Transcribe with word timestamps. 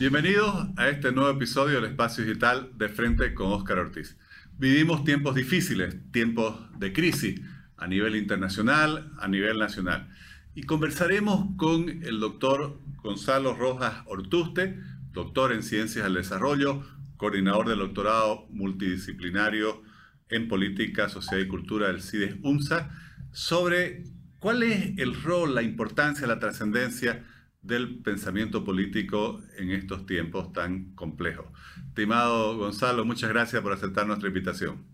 Bienvenidos 0.00 0.66
a 0.78 0.88
este 0.88 1.12
nuevo 1.12 1.28
episodio 1.28 1.74
del 1.74 1.90
Espacio 1.90 2.24
Digital 2.24 2.70
de 2.74 2.88
Frente 2.88 3.34
con 3.34 3.52
Óscar 3.52 3.76
Ortiz. 3.76 4.16
Vivimos 4.56 5.04
tiempos 5.04 5.34
difíciles, 5.34 5.94
tiempos 6.10 6.56
de 6.78 6.94
crisis 6.94 7.38
a 7.76 7.86
nivel 7.86 8.16
internacional, 8.16 9.12
a 9.18 9.28
nivel 9.28 9.58
nacional. 9.58 10.08
Y 10.54 10.62
conversaremos 10.62 11.54
con 11.58 11.90
el 11.90 12.18
doctor 12.18 12.80
Gonzalo 13.02 13.54
Rojas 13.54 14.02
Ortuste, 14.06 14.80
doctor 15.12 15.52
en 15.52 15.62
Ciencias 15.62 16.04
del 16.04 16.14
Desarrollo, 16.14 16.82
coordinador 17.18 17.68
del 17.68 17.80
doctorado 17.80 18.46
multidisciplinario 18.48 19.82
en 20.30 20.48
Política, 20.48 21.10
Sociedad 21.10 21.44
y 21.44 21.48
Cultura 21.48 21.88
del 21.88 22.00
CIDES 22.00 22.36
UNSA, 22.42 22.88
sobre 23.32 24.04
cuál 24.38 24.62
es 24.62 24.96
el 24.96 25.22
rol, 25.22 25.54
la 25.54 25.60
importancia, 25.60 26.26
la 26.26 26.38
trascendencia 26.38 27.22
del 27.62 28.02
pensamiento 28.02 28.64
político 28.64 29.42
en 29.58 29.70
estos 29.70 30.06
tiempos 30.06 30.52
tan 30.52 30.94
complejos. 30.94 31.46
Estimado 31.88 32.56
Gonzalo, 32.56 33.04
muchas 33.04 33.30
gracias 33.30 33.62
por 33.62 33.72
aceptar 33.72 34.06
nuestra 34.06 34.28
invitación. 34.28 34.86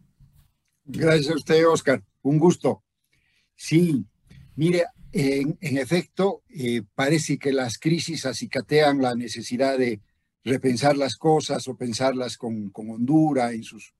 Gracias 0.84 1.30
a 1.30 1.36
usted, 1.36 1.66
Oscar. 1.66 2.02
Un 2.22 2.38
gusto. 2.38 2.82
Sí, 3.54 4.04
mire, 4.56 4.84
en, 5.12 5.56
efecto, 5.78 6.42
eh, 6.48 6.82
parece 6.94 7.38
que 7.38 7.52
las 7.52 7.78
crisis 7.78 8.26
acicatean 8.26 9.00
la 9.00 9.14
necesidad 9.14 9.78
de 9.78 10.00
repensar 10.44 10.96
las 10.96 11.16
cosas 11.16 11.66
o 11.68 11.76
pensarlas 11.76 12.36
con, 12.36 12.70
con 12.70 12.90
hondura 12.90 13.52
en 13.52 13.64
sus, 13.64 13.94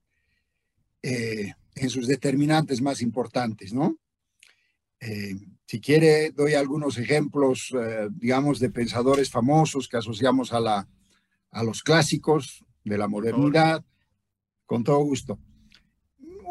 eh, 1.03 1.53
en 1.75 1.91
sus 1.91 2.07
determinantes 2.07 2.83
más 2.83 3.01
importantes, 3.01 3.73
¿no? 3.73 3.99
Eh, 5.01 5.35
si 5.67 5.81
quiere, 5.81 6.31
doy 6.31 6.55
algunos 6.55 6.97
ejemplos, 6.97 7.75
eh, 7.79 8.09
digamos, 8.13 8.61
de 8.61 8.71
pensadores 8.71 9.31
famosos 9.31 9.89
que 9.89 9.97
asociamos 9.97 10.53
a, 10.53 10.61
la, 10.61 10.89
a 11.51 11.65
los 11.65 11.83
clásicos 11.83 12.65
de 12.85 12.97
la 12.97 13.09
modernidad, 13.09 13.85
con 14.65 14.85
todo 14.85 15.01
gusto. 15.01 15.41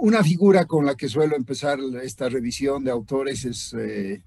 Una 0.02 0.22
figura 0.22 0.66
con 0.66 0.85
la 0.85 0.95
que 0.95 1.07
suelo 1.07 1.38
empezar 1.38 1.80
esta 2.03 2.27
revisión 2.27 2.83
de 2.83 2.91
autores 2.91 3.45
es 3.45 3.73
eh, 3.80 4.22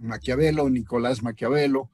Maquiavelo, 0.00 0.68
Nicolás 0.68 1.22
Maquiavelo, 1.22 1.88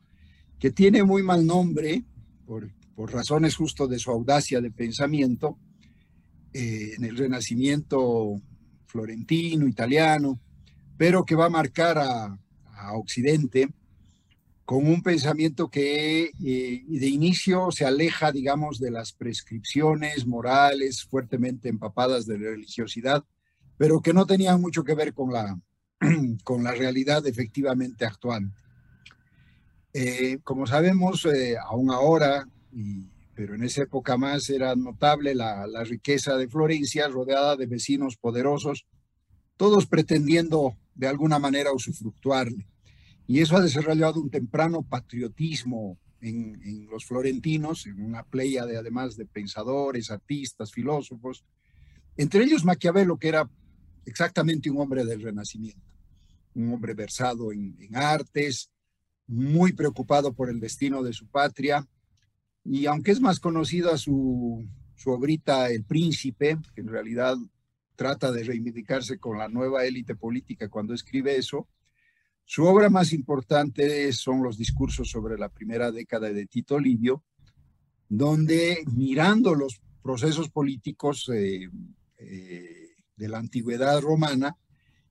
que 0.59 0.71
tiene 0.71 1.05
muy 1.05 1.23
mal 1.23 1.47
nombre, 1.47 2.03
por, 2.47 2.71
por 2.95 3.13
razones 3.13 3.57
justo 3.57 3.87
de 3.87 3.99
su 3.99 4.11
audacia 4.11 4.63
de 4.63 4.71
pensamiento, 4.71 5.59
en 6.55 7.05
el 7.05 7.17
Renacimiento 7.17 8.41
florentino, 8.87 9.67
italiano, 9.67 10.41
pero 10.97 11.25
que 11.25 11.35
va 11.35 11.47
a 11.47 11.51
marcar 11.51 11.99
a, 11.99 12.39
Occidente 12.93 13.71
con 14.67 14.87
un 14.87 15.03
pensamiento 15.03 15.71
que 15.71 16.25
eh, 16.45 16.85
de 16.87 17.07
inicio 17.07 17.71
se 17.71 17.87
aleja, 17.87 18.31
digamos, 18.31 18.79
de 18.79 18.91
las 18.91 19.15
prescripciones 19.15 20.27
morales 20.27 21.03
fuertemente 21.05 21.71
empapadas 21.71 22.27
de 22.27 22.37
religiosidad, 22.37 23.25
pero 23.79 24.03
que 24.03 24.13
no 24.13 24.27
tenían 24.27 24.61
mucho 24.61 24.85
que 24.85 24.95
ver 24.95 25.15
con 25.15 25.33
la, 25.33 25.59
con 26.45 26.63
la 26.63 26.73
realidad 26.73 27.27
efectivamente 27.27 28.05
actual. 28.05 28.53
Eh, 29.95 30.41
como 30.45 30.67
sabemos, 30.67 31.25
eh, 31.25 31.57
aún 31.57 31.91
ahora, 31.91 32.47
pero 33.35 33.55
en 33.55 33.65
esa 33.65 33.85
época 33.85 34.19
más 34.19 34.51
era 34.51 34.77
notable 34.77 35.35
la, 35.35 35.67
la 35.67 35.85
riqueza 35.85 36.37
de 36.37 36.49
Florencia, 36.49 37.09
rodeada 37.09 37.57
de 37.57 37.65
vecinos 37.65 38.19
poderosos, 38.19 38.87
todos 39.57 39.87
pretendiendo 39.87 40.77
de 40.95 41.09
alguna 41.09 41.39
manera 41.39 41.73
usufructuarle. 41.73 42.67
Y 43.27 43.41
eso 43.41 43.57
ha 43.57 43.61
desarrollado 43.61 44.21
un 44.21 44.31
temprano 44.31 44.83
patriotismo 44.83 45.99
en, 46.21 46.87
los 46.91 47.05
florentinos, 47.05 47.87
en 47.87 48.03
una 48.03 48.23
playa 48.23 48.65
de 48.65 48.79
además 48.79 49.17
de 49.17 49.27
pensadores, 49.27 50.11
artistas, 50.11 50.73
filósofos, 50.73 51.45
entre 52.17 52.45
ellos 52.45 52.65
Maquiavelo, 52.65 53.19
que 53.19 53.29
era 53.29 53.51
exactamente 54.07 54.71
un 54.71 54.81
hombre 54.81 55.05
del 55.05 55.23
Renacimiento, 55.23 55.83
un 56.55 56.73
hombre 56.73 56.95
versado 56.95 57.53
en, 57.53 57.77
artes, 57.95 58.71
muy 59.27 59.73
preocupado 59.73 60.33
por 60.33 60.49
el 60.49 60.61
destino 60.61 61.03
de 61.03 61.13
su 61.13 61.27
patria, 61.27 61.87
y 62.65 62.87
aunque 62.87 63.11
es 63.11 63.21
más 63.21 63.41
conocida 63.41 63.99
su, 63.99 64.67
su 64.95 65.11
obrita 65.11 65.71
El 65.71 65.85
Príncipe, 65.85 66.59
que 66.75 66.81
en 66.81 66.89
realidad 66.89 67.37
trata 67.97 68.33
de 68.33 68.45
reivindicarse 68.45 69.19
con 69.19 69.39
la 69.39 69.49
nueva 69.49 69.85
élite 69.85 70.15
política 70.15 70.69
cuando 70.69 70.95
escribe 70.95 71.37
eso. 71.37 71.69
Su 72.45 72.65
obra 72.65 72.91
más 72.91 73.13
importante 73.13 74.13
son 74.13 74.43
los 74.43 74.59
discursos 74.59 75.09
sobre 75.09 75.39
la 75.39 75.49
primera 75.49 75.91
década 75.91 76.31
de 76.31 76.47
Tito 76.47 76.79
Livio, 76.79 77.25
donde 78.09 78.85
mirando 78.93 79.55
los 79.55 79.81
procesos 80.03 80.51
políticos 80.51 81.31
eh, 81.33 81.69
eh, 82.19 82.89
de 83.17 83.29
la 83.29 83.39
antigüedad 83.39 84.01
romana, 84.03 84.57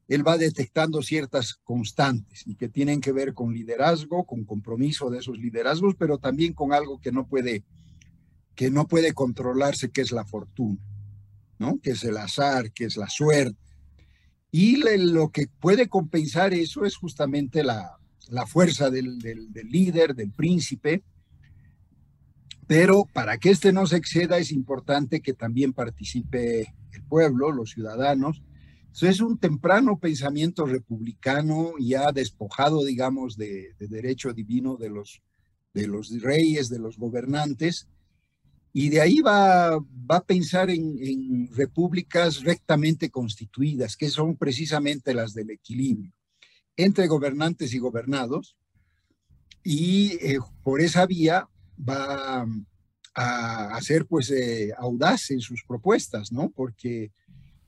él 0.08 0.28
va 0.28 0.38
detectando 0.38 1.02
ciertas 1.02 1.56
constantes 1.64 2.46
y 2.46 2.56
que 2.56 2.70
tienen 2.70 3.02
que 3.02 3.14
ver 3.14 3.34
con 3.34 3.54
liderazgo, 3.54 4.26
con 4.26 4.44
compromiso 4.44 5.10
de 5.10 5.20
esos 5.20 5.40
liderazgos, 5.40 5.96
pero 5.96 6.20
también 6.20 6.54
con 6.54 6.74
algo 6.74 7.00
que 7.00 7.12
no 7.12 7.26
puede, 7.26 7.64
que 8.54 8.70
no 8.70 8.86
puede 8.88 9.14
controlarse, 9.14 9.90
que 9.90 10.02
es 10.02 10.12
la 10.12 10.26
fortuna 10.26 10.80
que 11.82 11.92
es 11.92 12.04
el 12.04 12.18
azar, 12.18 12.72
que 12.72 12.86
es 12.86 12.98
la 12.98 13.10
suerte. 13.10 13.58
Y 14.52 14.78
lo 14.78 15.30
que 15.30 15.48
puede 15.60 15.88
compensar 15.88 16.54
eso 16.54 16.86
es 16.86 16.96
justamente 16.96 17.64
la, 17.64 17.98
fuerza 18.46 18.90
del, 18.90 19.18
líder, 19.18 20.14
del 20.14 20.32
príncipe. 20.32 21.04
Pero 22.68 23.06
para 23.12 23.38
que 23.38 23.50
este 23.50 23.74
no 23.74 23.88
se 23.88 23.98
exceda 23.98 24.38
es 24.38 24.52
importante 24.52 25.22
que 25.22 25.34
también 25.34 25.74
participe 25.74 26.74
el 26.92 27.04
pueblo, 27.10 27.52
los 27.52 27.72
ciudadanos. 27.72 28.44
Eso 28.94 29.08
es 29.08 29.22
un 29.22 29.40
temprano 29.40 30.00
pensamiento 30.00 30.66
republicano 30.66 31.74
ya 31.80 32.12
despojado, 32.12 32.86
digamos, 32.86 33.36
de, 33.36 33.74
de 33.80 33.88
derecho 33.88 34.34
divino 34.34 34.78
de 34.78 34.92
los, 34.92 35.24
de 35.74 35.88
los 35.88 36.22
reyes, 36.22 36.70
de 36.70 36.78
los 36.78 36.98
gobernantes, 36.98 37.88
y 38.74 38.90
de 38.90 39.02
ahí 39.02 39.20
va, 39.20 39.78
va 39.78 40.18
a 40.18 40.26
pensar 40.26 40.72
en, 40.72 41.48
repúblicas 41.54 42.42
rectamente 42.42 43.12
constituidas, 43.12 43.96
que 43.96 44.10
son 44.10 44.36
precisamente 44.36 45.14
las 45.14 45.34
del 45.34 45.52
equilibrio 45.52 46.12
entre 46.76 47.06
gobernantes 47.06 47.72
y 47.76 47.78
gobernados, 47.78 48.58
y 49.64 50.14
eh, 50.22 50.40
por 50.64 50.82
esa 50.82 51.06
vía 51.06 51.48
va 51.78 52.48
a, 53.14 53.80
ser 53.82 54.08
pues 54.08 54.32
eh, 54.32 54.72
audaz 54.76 55.30
en 55.30 55.40
sus 55.40 55.64
propuestas, 55.64 56.32
¿no? 56.32 56.50
Porque 56.50 57.12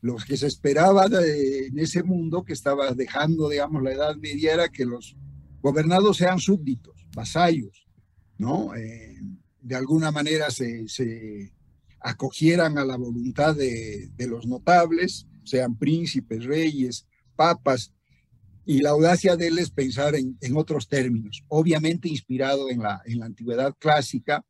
lo 0.02 0.16
que 0.16 0.38
se 0.38 0.48
esperaba 0.48 1.06
en 1.06 1.78
ese 1.78 2.02
mundo 2.02 2.44
que 2.44 2.54
estaba 2.54 2.92
dejando, 2.94 3.50
digamos, 3.50 3.84
la 3.84 3.92
Edad 3.92 4.16
Media 4.16 4.54
era 4.54 4.70
que 4.70 4.86
los 4.86 5.16
gobernados 5.62 6.18
sean 6.18 6.40
súbditos, 6.40 7.08
vasallos, 7.16 7.88
¿no? 8.40 8.76
Eh, 8.76 9.20
de 9.66 9.76
alguna 9.76 10.12
manera 10.12 10.52
se, 10.52 11.52
acogieran 12.00 12.78
a 12.78 12.86
la 12.86 12.98
voluntad 12.98 13.56
de, 13.56 14.12
los 14.20 14.46
notables, 14.46 15.26
sean 15.44 15.76
príncipes, 15.76 16.46
reyes, 16.46 17.08
papas, 17.36 17.92
y 18.64 18.82
la 18.82 18.92
audacia 18.92 19.36
de 19.36 19.48
él 19.48 19.58
es 19.58 19.72
pensar 19.72 20.14
en, 20.16 20.38
otros 20.56 20.88
términos, 20.88 21.44
obviamente 21.48 22.08
inspirado 22.08 22.70
en 22.70 22.84
la, 22.84 23.02
en 23.06 23.20
la 23.20 23.26
antigüedad 23.26 23.76
clásica, 23.80 24.46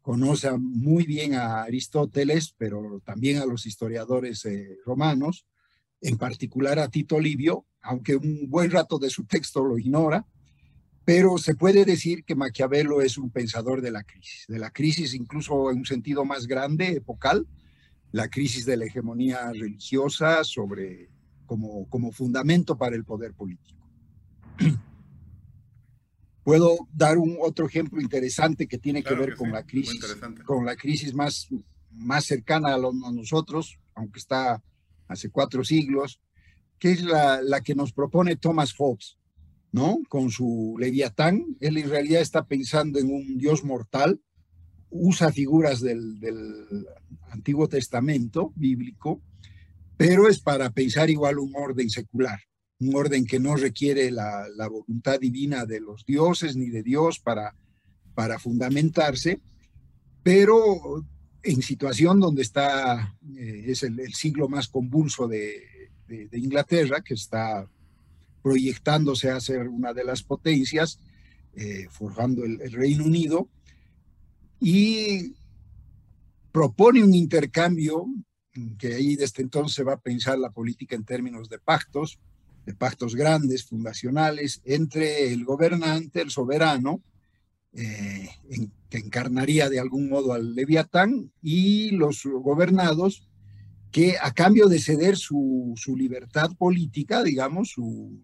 conoce 0.00 0.50
muy 0.56 1.04
bien 1.04 1.34
a 1.34 1.62
Aristóteles, 1.62 2.54
pero 2.56 3.02
también 3.04 3.38
a 3.38 3.46
los 3.46 3.66
historiadores 3.66 4.46
eh, 4.46 4.78
romanos, 4.86 5.46
en 6.00 6.16
particular 6.16 6.78
a 6.78 6.88
Tito 6.88 7.20
Livio, 7.20 7.66
aunque 7.82 8.16
un 8.16 8.48
buen 8.48 8.70
rato 8.70 8.98
de 8.98 9.10
su 9.10 9.24
texto 9.24 9.62
lo 9.62 9.78
ignora, 9.78 10.26
pero 11.04 11.36
se 11.36 11.54
puede 11.54 11.84
decir 11.84 12.24
que 12.24 12.34
Maquiavelo 12.34 13.02
es 13.02 13.18
un 13.18 13.30
pensador 13.30 13.82
de 13.82 13.90
la 13.90 14.02
crisis, 14.04 14.46
de 14.48 14.58
la 14.58 14.70
crisis 14.70 15.14
incluso 15.14 15.70
en 15.70 15.78
un 15.78 15.84
sentido 15.84 16.24
más 16.24 16.46
grande, 16.46 16.92
epocal, 16.92 17.46
la 18.12 18.28
crisis 18.28 18.64
de 18.64 18.76
la 18.76 18.86
hegemonía 18.86 19.52
religiosa 19.52 20.44
sobre, 20.44 21.10
como, 21.46 21.88
como 21.88 22.10
fundamento 22.10 22.78
para 22.78 22.96
el 22.96 23.04
poder 23.04 23.34
político. 23.34 23.86
Puedo 26.44 26.76
dar 26.92 27.18
un 27.18 27.36
otro 27.40 27.66
ejemplo 27.66 28.00
interesante 28.00 28.66
que 28.66 28.78
tiene 28.78 29.02
que 29.02 29.14
ver 29.14 29.34
con 29.34 29.50
la 29.50 29.64
crisis, 29.64 30.00
con 30.44 30.64
la 30.64 30.76
crisis 30.76 31.14
más, 31.14 31.48
más 31.90 32.24
cercana 32.26 32.74
a, 32.74 32.78
nosotros, 32.78 33.78
aunque 33.94 34.20
está 34.20 34.62
hace 35.08 35.30
cuatro 35.30 35.64
siglos, 35.64 36.20
que 36.78 36.92
es 36.92 37.02
la, 37.02 37.40
la 37.42 37.62
que 37.62 37.74
nos 37.74 37.92
propone 37.92 38.36
Thomas 38.36 38.74
Hobbes 38.76 39.18
¿no? 39.74 39.98
Con 40.08 40.30
su 40.30 40.76
leviatán, 40.78 41.56
él 41.58 41.78
en 41.78 41.90
realidad 41.90 42.22
está 42.22 42.46
pensando 42.46 43.00
en 43.00 43.12
un 43.12 43.36
dios 43.38 43.64
mortal, 43.64 44.20
usa 44.88 45.32
figuras 45.32 45.80
del, 45.80 46.16
Antiguo 47.30 47.68
Testamento 47.68 48.52
bíblico, 48.54 49.20
pero 49.96 50.28
es 50.28 50.38
para 50.38 50.70
pensar 50.70 51.10
igual 51.10 51.40
un 51.40 51.56
orden 51.56 51.90
secular, 51.90 52.38
un 52.78 52.94
orden 52.94 53.26
que 53.26 53.40
no 53.40 53.56
requiere 53.56 54.12
la, 54.12 54.46
voluntad 54.70 55.18
divina 55.18 55.66
de 55.66 55.80
los 55.80 56.06
dioses 56.06 56.54
ni 56.54 56.70
de 56.70 56.84
Dios 56.84 57.18
para, 57.18 57.56
para 58.14 58.38
fundamentarse, 58.38 59.40
pero 60.22 61.04
en 61.42 61.62
situación 61.62 62.20
donde 62.20 62.42
está, 62.42 63.16
eh, 63.36 63.64
es 63.66 63.82
el, 63.82 64.14
siglo 64.14 64.48
más 64.48 64.68
convulso 64.68 65.26
de, 65.26 65.60
Inglaterra, 66.32 67.00
que 67.00 67.14
está 67.14 67.68
proyectándose 68.44 69.30
a 69.30 69.40
ser 69.40 69.68
una 69.68 69.94
de 69.94 70.04
las 70.04 70.22
potencias, 70.22 71.00
eh, 71.54 71.86
forjando 71.90 72.44
el, 72.44 72.70
Reino 72.72 73.06
Unido, 73.06 73.48
y 74.60 75.32
propone 76.52 77.02
un 77.02 77.14
intercambio 77.14 78.04
que 78.78 78.96
ahí 78.96 79.16
desde 79.16 79.42
entonces 79.42 79.86
va 79.86 79.94
a 79.94 80.00
pensar 80.00 80.38
la 80.38 80.50
política 80.50 80.94
en 80.94 81.06
términos 81.06 81.48
de 81.48 81.58
pactos, 81.58 82.18
de 82.66 82.74
pactos 82.74 83.16
grandes, 83.16 83.64
fundacionales, 83.64 84.60
entre 84.66 85.32
el 85.32 85.46
gobernante, 85.46 86.20
el 86.20 86.30
soberano, 86.30 87.02
eh, 87.72 88.28
que 88.90 88.98
encarnaría 88.98 89.70
de 89.70 89.80
algún 89.80 90.10
modo 90.10 90.34
al 90.34 90.54
leviatán, 90.54 91.32
y 91.40 91.92
los 91.92 92.24
gobernados, 92.26 93.26
que 93.94 94.16
a 94.20 94.32
cambio 94.32 94.66
de 94.66 94.80
ceder 94.80 95.16
su, 95.16 95.76
libertad 95.96 96.50
política, 96.58 97.22
digamos, 97.22 97.70
su, 97.70 98.20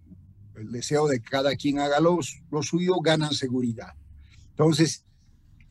el 0.56 0.72
deseo 0.72 1.06
de 1.06 1.20
cada 1.20 1.54
quien 1.54 1.78
haga 1.78 2.00
lo, 2.00 2.18
lo 2.50 2.62
suyo, 2.64 2.96
ganan 2.96 3.32
seguridad. 3.32 3.92
Entonces, 4.48 5.04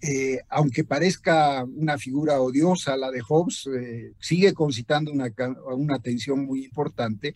eh, 0.01 0.40
aunque 0.48 0.86
parezca 0.86 1.66
una 1.66 1.98
figura 1.98 2.40
odiosa 2.40 2.96
la 2.96 3.12
de 3.12 3.19
Hobbes, 3.19 3.68
eh, 3.68 4.13
sigue 4.22 4.54
concitando 4.54 5.12
una, 5.12 5.34
una 5.75 5.96
atención 5.96 6.46
muy 6.46 6.63
importante. 6.63 7.36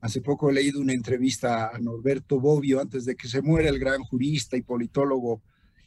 Hace 0.00 0.20
poco 0.20 0.50
he 0.50 0.52
leído 0.52 0.80
una 0.80 0.92
entrevista 0.92 1.70
a 1.74 1.80
Norberto 1.80 2.38
Bobbio 2.38 2.80
antes 2.80 3.06
de 3.06 3.16
que 3.16 3.26
se 3.26 3.42
muera 3.42 3.70
el 3.70 3.80
gran 3.80 4.04
jurista 4.04 4.56
y 4.56 4.62
politólogo 4.62 5.42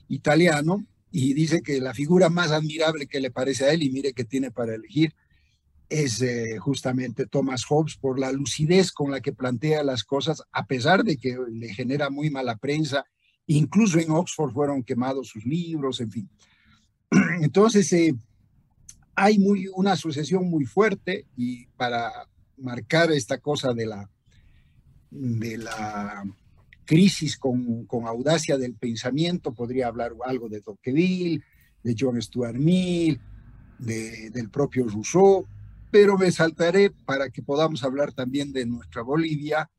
italiano 0.10 0.86
y 1.10 1.34
dice 1.34 1.62
que 1.62 1.80
la 1.80 1.94
figura 1.94 2.28
más 2.30 2.52
admirable 2.52 3.08
que 3.08 3.22
le 3.22 3.32
parece 3.32 3.64
a 3.64 3.72
él, 3.72 3.84
y 3.84 3.90
mire 3.92 4.12
que 4.12 4.26
tiene 4.26 4.52
para 4.52 4.76
elegir, 4.76 5.14
es 5.92 6.22
eh, 6.22 6.58
justamente 6.58 7.28
Thomas 7.28 7.66
Hobbes 7.66 7.98
por 7.98 8.18
la 8.18 8.32
lucidez 8.32 8.92
con 8.92 9.12
la 9.12 9.22
que 9.22 9.34
plantea 9.34 9.84
las 9.84 10.04
cosas, 10.04 10.42
a 10.52 10.66
pesar 10.66 11.04
de 11.04 11.18
que 11.18 11.38
le 11.52 11.74
genera 11.74 12.10
muy 12.10 12.30
mala 12.30 12.56
prensa 12.56 13.06
Incluso 13.48 14.00
en 14.00 14.12
Oxford 14.12 14.54
fueron 14.54 14.84
quemados 14.84 15.28
sus 15.28 15.46
libros, 15.46 16.00
en 16.00 16.12
fin. 16.12 16.30
Entonces, 17.42 17.92
eh, 17.94 18.14
hay 19.16 19.40
muy, 19.40 19.68
una 19.76 19.94
asociación 19.94 20.50
muy 20.50 20.66
fuerte 20.66 21.26
y 21.36 21.66
para 21.76 22.12
marcar 22.58 23.12
esta 23.12 23.40
cosa 23.40 23.74
de 23.74 23.86
la, 23.88 24.10
de 25.10 25.58
la 25.58 26.24
crisis 26.86 27.38
con, 27.38 27.86
con 27.86 28.08
audacia 28.08 28.58
del 28.58 28.76
pensamiento, 28.76 29.54
podría 29.54 29.88
hablar 29.88 30.14
algo 30.26 30.48
de 30.48 30.62
Tocqueville, 30.62 31.44
de 31.84 31.96
John 31.98 32.22
Stuart 32.22 32.56
Mill, 32.56 33.20
de, 33.80 34.30
del 34.30 34.50
propio 34.50 34.88
Rousseau, 34.88 35.46
pero 35.92 36.18
me 36.18 36.32
saltaré 36.32 36.90
para 36.90 37.30
que 37.30 37.44
podamos 37.44 37.84
hablar 37.84 38.14
también 38.14 38.54
de 38.54 38.66
nuestra 38.66 39.02
Bolivia 39.02 39.70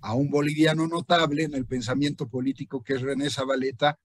a 0.00 0.14
un 0.14 0.30
boliviano 0.30 0.86
notable 0.86 1.42
en 1.42 1.54
el 1.54 1.66
pensamiento 1.66 2.28
político 2.28 2.82
que 2.82 2.94
es 2.94 3.02
René 3.02 3.28
Zabaleta, 3.28 3.98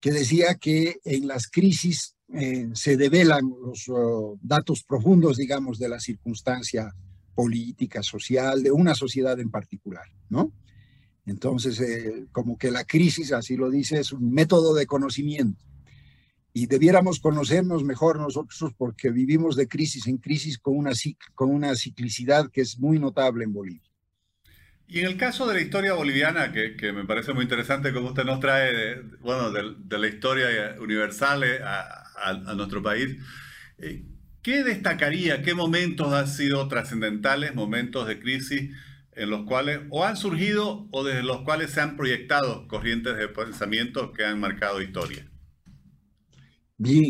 que 0.00 0.12
decía 0.12 0.54
que 0.54 1.00
en 1.04 1.26
las 1.26 1.48
crisis 1.48 2.16
eh, 2.32 2.70
se 2.74 2.96
develan 2.96 3.50
los 3.64 3.88
oh, 3.88 4.38
datos 4.40 4.84
profundos, 4.84 5.36
digamos, 5.36 5.78
de 5.78 5.88
la 5.88 6.00
circunstancia 6.00 6.94
política, 7.34 8.02
social, 8.02 8.62
de 8.62 8.70
una 8.70 8.94
sociedad 8.94 9.38
en 9.40 9.50
particular, 9.50 10.04
¿no? 10.28 10.52
Entonces, 11.26 11.80
eh, 11.80 12.26
como 12.32 12.56
que 12.58 12.70
la 12.70 12.84
crisis, 12.84 13.32
así 13.32 13.56
lo 13.56 13.70
dice, 13.70 14.00
es 14.00 14.12
un 14.12 14.32
método 14.32 14.74
de 14.74 14.86
conocimiento. 14.86 15.62
Y 16.54 16.66
debiéramos 16.66 17.20
conocernos 17.20 17.82
mejor 17.84 18.18
nosotros 18.18 18.72
porque 18.76 19.10
vivimos 19.10 19.56
de 19.56 19.68
crisis 19.68 20.06
en 20.06 20.18
crisis 20.18 20.58
con 20.58 20.76
una, 20.76 20.92
con 21.34 21.50
una 21.50 21.74
ciclicidad 21.76 22.50
que 22.50 22.60
es 22.60 22.78
muy 22.78 22.98
notable 22.98 23.44
en 23.44 23.52
Bolivia. 23.52 23.92
Y 24.92 25.00
en 25.00 25.06
el 25.06 25.16
caso 25.16 25.46
de 25.46 25.54
la 25.54 25.62
historia 25.62 25.94
boliviana, 25.94 26.52
que, 26.52 26.92
me 26.92 27.06
parece 27.06 27.32
muy 27.32 27.44
interesante 27.44 27.94
como 27.94 28.08
usted 28.08 28.24
nos 28.24 28.40
trae, 28.40 28.74
de, 28.74 29.02
bueno, 29.20 29.50
de, 29.50 29.98
la 29.98 30.06
historia 30.06 30.76
universal 30.78 31.42
eh, 31.44 31.60
a, 31.64 32.54
nuestro 32.54 32.82
país, 32.82 33.16
eh, 33.78 34.04
¿qué 34.42 34.62
destacaría, 34.62 35.40
qué 35.40 35.54
momentos 35.54 36.12
han 36.12 36.28
sido 36.28 36.68
trascendentales, 36.68 37.54
momentos 37.54 38.06
de 38.06 38.20
crisis 38.20 38.70
en 39.12 39.30
los 39.30 39.44
cuales 39.46 39.80
o 39.88 40.04
han 40.04 40.18
surgido 40.18 40.86
o 40.90 41.04
desde 41.04 41.22
los 41.22 41.40
cuales 41.40 41.70
se 41.70 41.80
han 41.80 41.96
proyectado 41.96 42.68
corrientes 42.68 43.16
de 43.16 43.28
pensamiento 43.28 44.12
que 44.12 44.26
han 44.26 44.40
marcado 44.40 44.82
historia? 44.82 45.26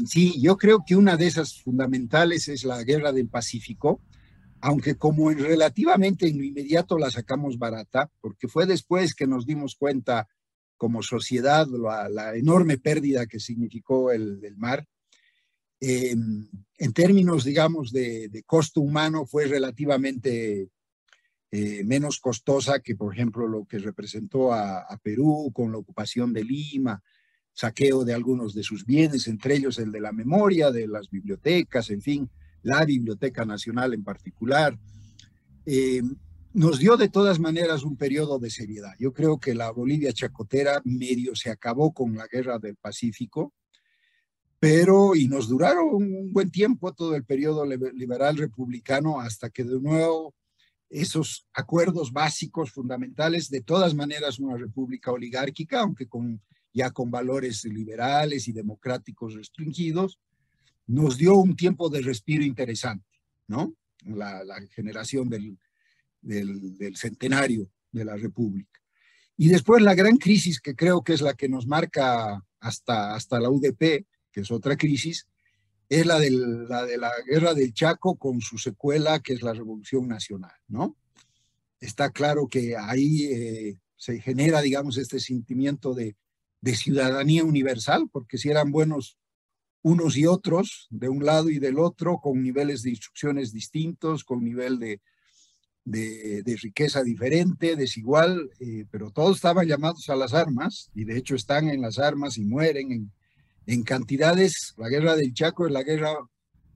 Sí, 0.06 0.40
yo 0.40 0.56
creo 0.56 0.84
que 0.86 0.96
una 0.96 1.16
de 1.16 1.26
esas 1.26 1.62
fundamentales 1.62 2.48
es 2.48 2.64
la 2.64 2.82
guerra 2.82 3.12
del 3.12 3.28
Pacífico, 3.28 4.00
aunque 4.60 4.96
como 4.96 5.30
en 5.30 5.38
relativamente 5.38 6.28
en 6.28 6.38
lo 6.38 6.44
inmediato 6.44 6.98
la 6.98 7.10
sacamos 7.10 7.58
barata, 7.58 8.10
porque 8.20 8.48
fue 8.48 8.66
después 8.66 9.14
que 9.14 9.26
nos 9.26 9.46
dimos 9.46 9.76
cuenta 9.76 10.28
como 10.76 11.02
sociedad 11.02 11.66
la, 11.68 12.34
enorme 12.34 12.76
pérdida 12.76 13.26
que 13.26 13.38
significó 13.38 14.10
el, 14.10 14.40
mar. 14.56 14.86
en 15.80 16.92
términos, 16.92 17.44
digamos, 17.44 17.92
de, 17.92 18.42
costo 18.46 18.80
humano, 18.80 19.26
fue 19.26 19.46
relativamente 19.46 20.68
eh, 21.52 21.84
menos 21.84 22.18
costosa 22.18 22.80
que, 22.80 22.96
por 22.96 23.14
ejemplo, 23.14 23.46
lo 23.46 23.64
que 23.64 23.78
representó 23.78 24.52
a, 24.52 24.98
Perú 25.02 25.50
con 25.54 25.70
la 25.70 25.78
ocupación 25.78 26.32
de 26.32 26.44
Lima, 26.44 27.02
saqueo 27.52 28.04
de 28.04 28.14
algunos 28.14 28.54
de 28.54 28.62
sus 28.62 28.84
bienes, 28.86 29.28
entre 29.28 29.56
ellos 29.56 29.78
el 29.78 29.92
de 29.92 30.00
la 30.00 30.12
memoria, 30.12 30.70
de 30.70 30.86
las 30.86 31.10
bibliotecas, 31.10 31.90
en 31.90 32.02
fin 32.02 32.30
la 32.62 32.84
Biblioteca 32.84 33.44
Nacional 33.44 33.92
en 33.94 34.04
particular, 34.04 34.78
eh, 35.66 36.02
nos 36.54 36.78
dio 36.78 36.96
de 36.96 37.08
todas 37.08 37.38
maneras 37.38 37.82
un 37.82 37.96
periodo 37.96 38.38
de 38.38 38.50
seriedad. 38.50 38.92
Yo 38.98 39.12
creo 39.12 39.38
que 39.38 39.54
la 39.54 39.70
Bolivia 39.70 40.12
chacotera 40.12 40.80
medio 40.84 41.34
se 41.34 41.50
acabó 41.50 41.92
con 41.92 42.14
la 42.14 42.26
guerra 42.26 42.58
del 42.58 42.76
Pacífico, 42.76 43.52
pero 44.58 45.16
y 45.16 45.26
nos 45.28 45.48
duraron 45.48 45.88
un 45.92 46.32
buen 46.32 46.50
tiempo 46.50 46.92
todo 46.92 47.16
el 47.16 47.24
periodo 47.24 47.64
liberal 47.64 48.36
republicano 48.36 49.20
hasta 49.20 49.50
que 49.50 49.64
de 49.64 49.80
nuevo 49.80 50.34
esos 50.88 51.46
acuerdos 51.54 52.12
básicos 52.12 52.70
fundamentales, 52.70 53.48
de 53.48 53.62
todas 53.62 53.94
maneras 53.94 54.38
una 54.38 54.58
república 54.58 55.10
oligárquica, 55.10 55.80
aunque 55.80 56.06
con, 56.06 56.40
ya 56.72 56.90
con 56.90 57.10
valores 57.10 57.64
liberales 57.64 58.48
y 58.48 58.52
democráticos 58.52 59.34
restringidos, 59.34 60.18
nos 60.86 61.16
dio 61.16 61.34
un 61.34 61.56
tiempo 61.56 61.88
de 61.88 62.02
respiro 62.02 62.44
interesante, 62.44 63.20
¿no? 63.46 63.74
La, 64.04 64.42
generación 64.74 65.28
del, 65.28 65.58
del, 66.20 66.96
centenario 66.96 67.70
de 67.92 68.04
la 68.04 68.16
República. 68.16 68.80
Y 69.36 69.48
después 69.48 69.82
la 69.82 69.94
gran 69.94 70.16
crisis, 70.16 70.60
que 70.60 70.74
creo 70.74 71.02
que 71.02 71.12
es 71.12 71.20
la 71.20 71.34
que 71.34 71.48
nos 71.48 71.66
marca 71.66 72.44
hasta, 72.60 73.14
hasta 73.14 73.40
la 73.40 73.50
UDP, 73.50 74.06
que 74.32 74.40
es 74.40 74.50
otra 74.50 74.76
crisis, 74.76 75.28
es 75.88 76.06
la, 76.06 76.18
del, 76.18 76.68
la 76.68 76.84
de 76.84 76.96
la 76.96 77.10
guerra 77.26 77.54
del 77.54 77.74
Chaco 77.74 78.16
con 78.16 78.40
su 78.40 78.58
secuela, 78.58 79.20
que 79.20 79.34
es 79.34 79.42
la 79.42 79.52
Revolución 79.52 80.08
Nacional, 80.08 80.54
¿no? 80.68 80.96
Está 81.80 82.10
claro 82.10 82.48
que 82.48 82.76
ahí 82.76 83.24
eh, 83.26 83.78
se 83.96 84.20
genera, 84.20 84.60
digamos, 84.60 84.96
este 84.96 85.20
sentimiento 85.20 85.94
de, 85.94 86.16
de 86.62 86.74
ciudadanía 86.74 87.44
universal, 87.44 88.08
porque 88.10 88.38
si 88.38 88.48
eran 88.48 88.72
buenos 88.72 89.18
unos 89.82 90.16
y 90.16 90.26
otros, 90.26 90.86
de 90.90 91.08
un 91.08 91.26
lado 91.26 91.50
y 91.50 91.58
del 91.58 91.78
otro, 91.78 92.18
con 92.22 92.42
niveles 92.42 92.82
de 92.82 92.90
instrucciones 92.90 93.52
distintos, 93.52 94.24
con 94.24 94.42
nivel 94.42 94.78
de, 94.78 95.00
de, 95.84 96.56
riqueza 96.62 97.02
diferente, 97.02 97.76
desigual, 97.76 98.50
eh, 98.60 98.86
pero 98.90 99.10
todos 99.10 99.36
estaban 99.36 99.66
llamados 99.66 100.08
a 100.08 100.16
las 100.16 100.32
armas 100.34 100.90
y 100.94 101.04
de 101.04 101.18
hecho 101.18 101.34
están 101.34 101.68
en 101.68 101.80
las 101.82 101.98
armas 101.98 102.38
y 102.38 102.44
mueren 102.44 102.92
en, 102.92 103.12
en 103.66 103.82
cantidades. 103.82 104.74
La 104.76 104.88
guerra 104.88 105.16
del 105.16 105.34
Chaco 105.34 105.66
es 105.66 105.72
la 105.72 105.82
guerra 105.82 106.14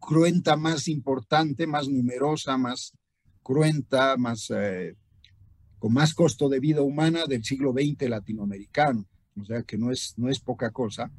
cruenta 0.00 0.56
más 0.56 0.88
importante, 0.88 1.66
más 1.66 1.88
numerosa, 1.88 2.56
más 2.58 2.92
cruenta, 3.42 4.16
más, 4.16 4.50
eh, 4.50 4.96
con 5.78 5.92
más 5.92 6.12
costo 6.14 6.48
de 6.48 6.58
vida 6.58 6.82
humana 6.82 7.26
del 7.26 7.44
siglo 7.44 7.72
XX 7.72 8.08
latinoamericano. 8.08 9.06
O 9.40 9.44
sea 9.44 9.62
que 9.62 9.76
no 9.76 9.90
es, 9.90 10.14
no 10.16 10.28
es 10.28 10.40
poca 10.40 10.70
cosa 10.70 11.10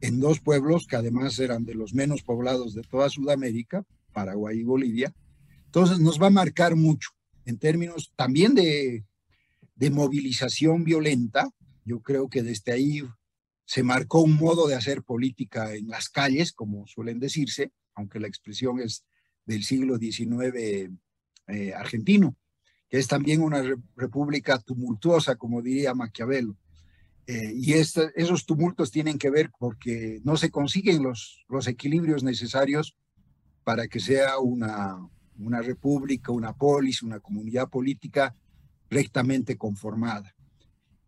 en 0.00 0.20
dos 0.20 0.40
pueblos 0.40 0.86
que 0.86 0.96
además 0.96 1.38
eran 1.38 1.64
de 1.64 1.74
los 1.74 1.94
menos 1.94 2.22
poblados 2.22 2.74
de 2.74 2.82
toda 2.82 3.08
Sudamérica, 3.08 3.84
Paraguay 4.12 4.60
y 4.60 4.64
Bolivia. 4.64 5.14
Entonces 5.64 5.98
nos 5.98 6.20
va 6.20 6.26
a 6.28 6.30
marcar 6.30 6.76
mucho 6.76 7.10
en 7.44 7.58
términos 7.58 8.12
también 8.16 8.54
de, 8.54 9.04
de 9.74 9.90
movilización 9.90 10.84
violenta. 10.84 11.48
Yo 11.84 12.00
creo 12.00 12.28
que 12.28 12.42
desde 12.42 12.72
ahí 12.72 13.02
se 13.64 13.82
marcó 13.82 14.22
un 14.22 14.36
modo 14.36 14.66
de 14.68 14.74
hacer 14.74 15.02
política 15.02 15.74
en 15.74 15.88
las 15.88 16.08
calles, 16.08 16.52
como 16.52 16.86
suelen 16.86 17.18
decirse, 17.18 17.72
aunque 17.94 18.20
la 18.20 18.28
expresión 18.28 18.80
es 18.80 19.04
del 19.44 19.64
siglo 19.64 19.98
XIX 19.98 20.90
eh, 21.48 21.72
argentino, 21.74 22.36
que 22.88 22.98
es 22.98 23.08
también 23.08 23.42
una 23.42 23.62
república 23.96 24.58
tumultuosa, 24.58 25.36
como 25.36 25.62
diría 25.62 25.94
Maquiavelo. 25.94 26.56
Eh, 27.26 27.52
y 27.56 27.72
esos 27.72 28.46
tumultos 28.46 28.90
tienen 28.90 29.18
que 29.18 29.30
ver 29.30 29.50
porque 29.58 30.20
no 30.22 30.36
se 30.36 30.50
consiguen 30.50 31.02
los, 31.02 31.44
los 31.48 31.66
equilibrios 31.66 32.22
necesarios 32.22 32.96
para 33.64 33.88
que 33.88 33.98
sea 33.98 34.38
una, 34.38 34.96
una 35.38 35.60
república, 35.60 36.30
una 36.30 36.52
polis, 36.52 37.02
una 37.02 37.18
comunidad 37.18 37.68
política 37.68 38.34
rectamente 38.88 39.56
conformada. 39.56 40.36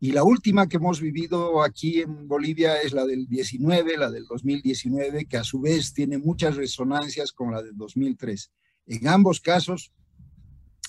Y 0.00 0.12
la 0.12 0.22
última 0.22 0.68
que 0.68 0.76
hemos 0.76 1.00
vivido 1.00 1.62
aquí 1.62 2.00
en 2.00 2.28
Bolivia 2.28 2.80
es 2.80 2.92
la 2.92 3.04
del 3.04 3.26
19, 3.26 3.96
la 3.96 4.10
del 4.10 4.26
2019, 4.26 5.26
que 5.26 5.37
a 5.37 5.44
su 5.44 5.60
vez 5.60 5.92
tiene 5.92 6.18
muchas 6.18 6.56
resonancias 6.56 7.32
con 7.32 7.52
la 7.52 7.62
del 7.62 7.76
2003. 7.76 8.50
En 8.87 9.08
ambos 9.08 9.40
casos, 9.40 9.92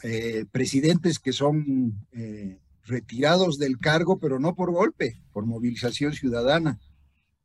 eh, 0.04 0.46
presidentes 0.52 1.20
que 1.20 1.34
son 1.34 2.08
eh, 2.12 2.60
retirados 2.90 3.58
del 3.58 3.78
cargo, 3.78 4.20
pero 4.20 4.40
no 4.40 4.56
por 4.56 4.72
golpe, 4.72 5.22
por 5.32 5.46
movilización 5.46 6.14
ciudadana. 6.14 6.80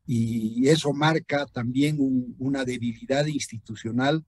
Y 0.06 0.68
eso 0.68 0.92
marca 0.92 1.46
también 1.46 1.98
una 2.38 2.64
debilidad 2.64 3.26
institucional 3.26 4.24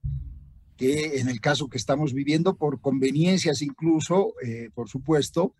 que 0.77 1.19
en 1.19 1.27
el 1.27 1.41
caso 1.41 1.67
que 1.67 1.77
estamos 1.77 2.13
viviendo, 2.13 2.55
por 2.55 2.79
conveniencias 2.79 3.61
incluso, 3.61 4.33
eh, 4.43 4.69
por 4.73 4.89
supuesto, 4.89 5.55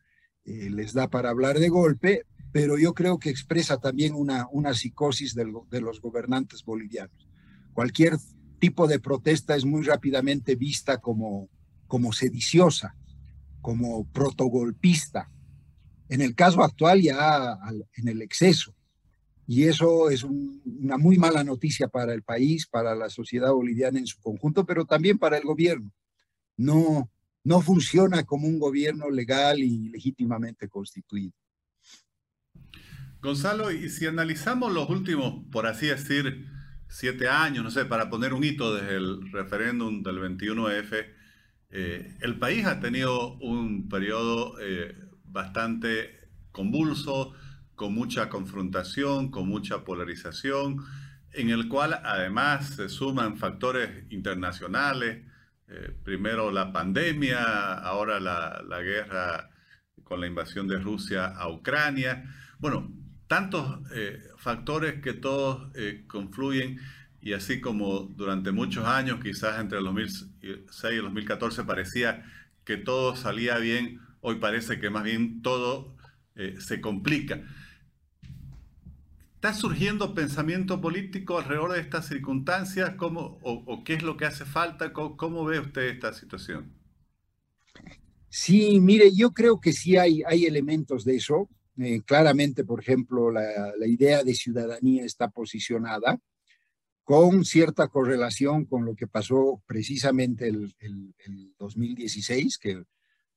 eh, 0.45 0.69
les 0.69 0.93
da 0.93 1.09
para 1.09 1.31
hablar 1.31 1.59
de 1.59 1.69
golpe, 1.69 2.23
pero 2.51 2.77
yo 2.77 2.93
creo 2.93 3.19
que 3.19 3.29
expresa 3.29 3.77
también 3.77 4.13
una, 4.15 4.47
una 4.51 4.73
psicosis 4.73 5.35
de 5.35 5.81
los 5.81 6.01
gobernantes 6.01 6.63
bolivianos. 6.63 7.27
Cualquier 7.73 8.17
tipo 8.59 8.87
de 8.87 8.99
protesta 8.99 9.55
es 9.55 9.65
muy 9.65 9.83
rápidamente 9.83 10.55
vista 10.55 10.99
como, 10.99 11.49
como 11.87 12.13
sediciosa, 12.13 12.95
como 13.61 14.05
protogolpista. 14.05 15.29
En 16.09 16.21
el 16.21 16.35
caso 16.35 16.63
actual 16.63 17.01
ya 17.01 17.57
en 17.95 18.07
el 18.07 18.21
exceso. 18.21 18.73
Y 19.45 19.63
eso 19.63 20.09
es 20.09 20.23
una 20.23 20.97
muy 20.97 21.17
mala 21.17 21.43
noticia 21.43 21.87
para 21.87 22.13
el 22.13 22.21
país, 22.21 22.67
para 22.67 22.95
la 22.95 23.09
sociedad 23.09 23.53
boliviana 23.53 23.97
en 23.97 24.07
su 24.07 24.19
conjunto, 24.19 24.65
pero 24.65 24.85
también 24.85 25.17
para 25.17 25.37
el 25.37 25.43
gobierno. 25.43 25.91
No, 26.57 27.09
no 27.43 27.61
funciona 27.61 28.23
como 28.23 28.47
un 28.47 28.59
gobierno 28.59 29.09
legal 29.09 29.59
y 29.59 29.87
legítimamente 29.89 30.67
constituido. 30.67 31.31
Gonzalo, 33.21 33.71
y 33.71 33.89
si 33.89 34.05
analizamos 34.05 34.73
los 34.73 34.89
últimos, 34.89 35.45
por 35.49 35.65
así 35.65 35.87
decir, 35.87 36.45
siete 36.89 37.29
años, 37.29 37.63
no 37.63 37.71
sé, 37.71 37.85
para 37.85 38.09
poner 38.09 38.33
un 38.33 38.43
hito 38.43 38.75
desde 38.75 38.97
el 38.97 39.31
referéndum 39.31 40.03
del 40.03 40.19
21F, 40.19 41.05
eh, 41.69 42.17
el 42.21 42.37
país 42.37 42.65
ha 42.65 42.79
tenido 42.79 43.37
un 43.37 43.89
periodo 43.89 44.59
eh, 44.61 44.95
bastante 45.29 46.29
convulso, 46.51 47.33
con 47.75 47.93
mucha 47.93 48.29
confrontación, 48.29 49.29
con 49.29 49.47
mucha 49.47 49.83
polarización, 49.83 50.83
en 51.31 51.49
el 51.51 51.67
cual 51.67 51.99
además 52.03 52.69
se 52.75 52.89
suman 52.89 53.37
factores 53.37 54.11
internacionales, 54.11 55.23
eh, 55.67 55.93
primero 56.03 56.49
la 56.49 56.71
pandemia, 56.71 57.73
ahora 57.73 58.19
la, 58.19 58.81
guerra 58.81 59.49
con 60.03 60.21
la 60.21 60.27
invasión 60.27 60.67
de 60.67 60.79
Rusia 60.79 61.27
a 61.27 61.49
Ucrania. 61.49 62.23
Bueno, 62.57 62.91
tantos 63.27 63.79
eh, 63.93 64.23
factores 64.37 65.01
que 65.01 65.13
todos 65.13 65.69
eh, 65.75 66.05
confluyen 66.07 66.79
y 67.21 67.33
así 67.33 67.59
como 67.59 68.03
durante 68.15 68.51
muchos 68.51 68.85
años, 68.85 69.19
quizás 69.21 69.59
entre 69.59 69.79
el 69.79 69.83
2006 69.83 70.93
y 70.93 70.95
el 70.95 71.01
2014 71.03 71.63
parecía 71.65 72.23
que 72.63 72.77
todo 72.77 73.15
salía 73.15 73.57
bien, 73.57 74.01
hoy 74.27 74.35
parece 74.35 74.77
que 74.77 74.89
más 74.89 75.05
bien 75.05 75.41
todo 75.41 75.95
se 76.59 76.81
complica. 76.81 77.41
¿Está 79.35 79.53
surgiendo 79.53 80.13
pensamiento 80.13 80.81
político 80.81 81.37
alrededor 81.37 81.71
de 81.71 81.79
estas 81.79 82.07
circunstancias? 82.07 82.95
¿Cómo, 82.97 83.39
o, 83.41 83.83
qué 83.85 83.93
es 83.93 84.03
lo 84.03 84.17
que 84.17 84.25
hace 84.25 84.43
falta? 84.43 84.91
¿Cómo, 84.91 85.45
ve 85.45 85.61
usted 85.61 85.83
esta 85.83 86.11
situación? 86.11 86.73
Sí, 88.27 88.81
mire, 88.81 89.15
yo 89.15 89.31
creo 89.31 89.61
que 89.61 89.71
sí 89.71 89.95
hay, 89.95 90.23
hay 90.27 90.45
elementos 90.45 91.05
de 91.05 91.15
eso. 91.15 91.49
Eh, 91.77 92.01
claramente, 92.01 92.65
por 92.65 92.81
ejemplo, 92.81 93.31
la, 93.31 93.73
idea 93.87 94.25
de 94.25 94.33
ciudadanía 94.35 95.05
está 95.05 95.29
posicionada 95.29 96.19
con 97.05 97.45
cierta 97.45 97.87
correlación 97.87 98.65
con 98.65 98.83
lo 98.83 98.93
que 98.93 99.07
pasó 99.07 99.63
precisamente 99.65 100.49
el 100.49 100.75
2016, 101.57 102.57
que 102.57 102.83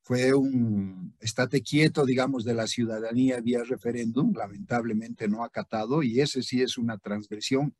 fue 0.03 0.35
un 0.35 1.15
estate 1.21 1.63
quieto, 1.63 2.05
digamos, 2.05 2.45
de 2.45 2.55
la 2.55 2.67
ciudadanía 2.67 3.41
vía 3.41 3.63
referéndum, 3.63 4.33
lamentablemente 4.35 5.29
no 5.29 5.45
acatado, 5.45 6.03
y 6.03 6.21
ese 6.21 6.43
sí 6.43 6.63
es 6.63 6.79
una 6.79 6.99
transgresión 6.99 7.75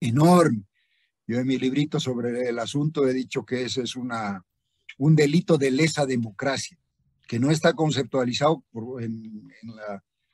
enorme. 0.00 0.64
Yo 1.26 1.38
en 1.38 1.46
mi 1.46 1.58
librito 1.58 2.00
sobre 2.00 2.48
el 2.48 2.58
asunto 2.58 3.06
he 3.06 3.12
dicho 3.12 3.44
que 3.44 3.64
ese 3.64 3.82
es 3.82 3.96
una, 3.96 4.44
un 4.98 5.16
delito 5.16 5.58
de 5.58 5.70
lesa 5.70 6.06
democracia, 6.06 6.78
que 7.26 7.38
no 7.38 7.50
está 7.50 7.72
conceptualizado 7.74 8.64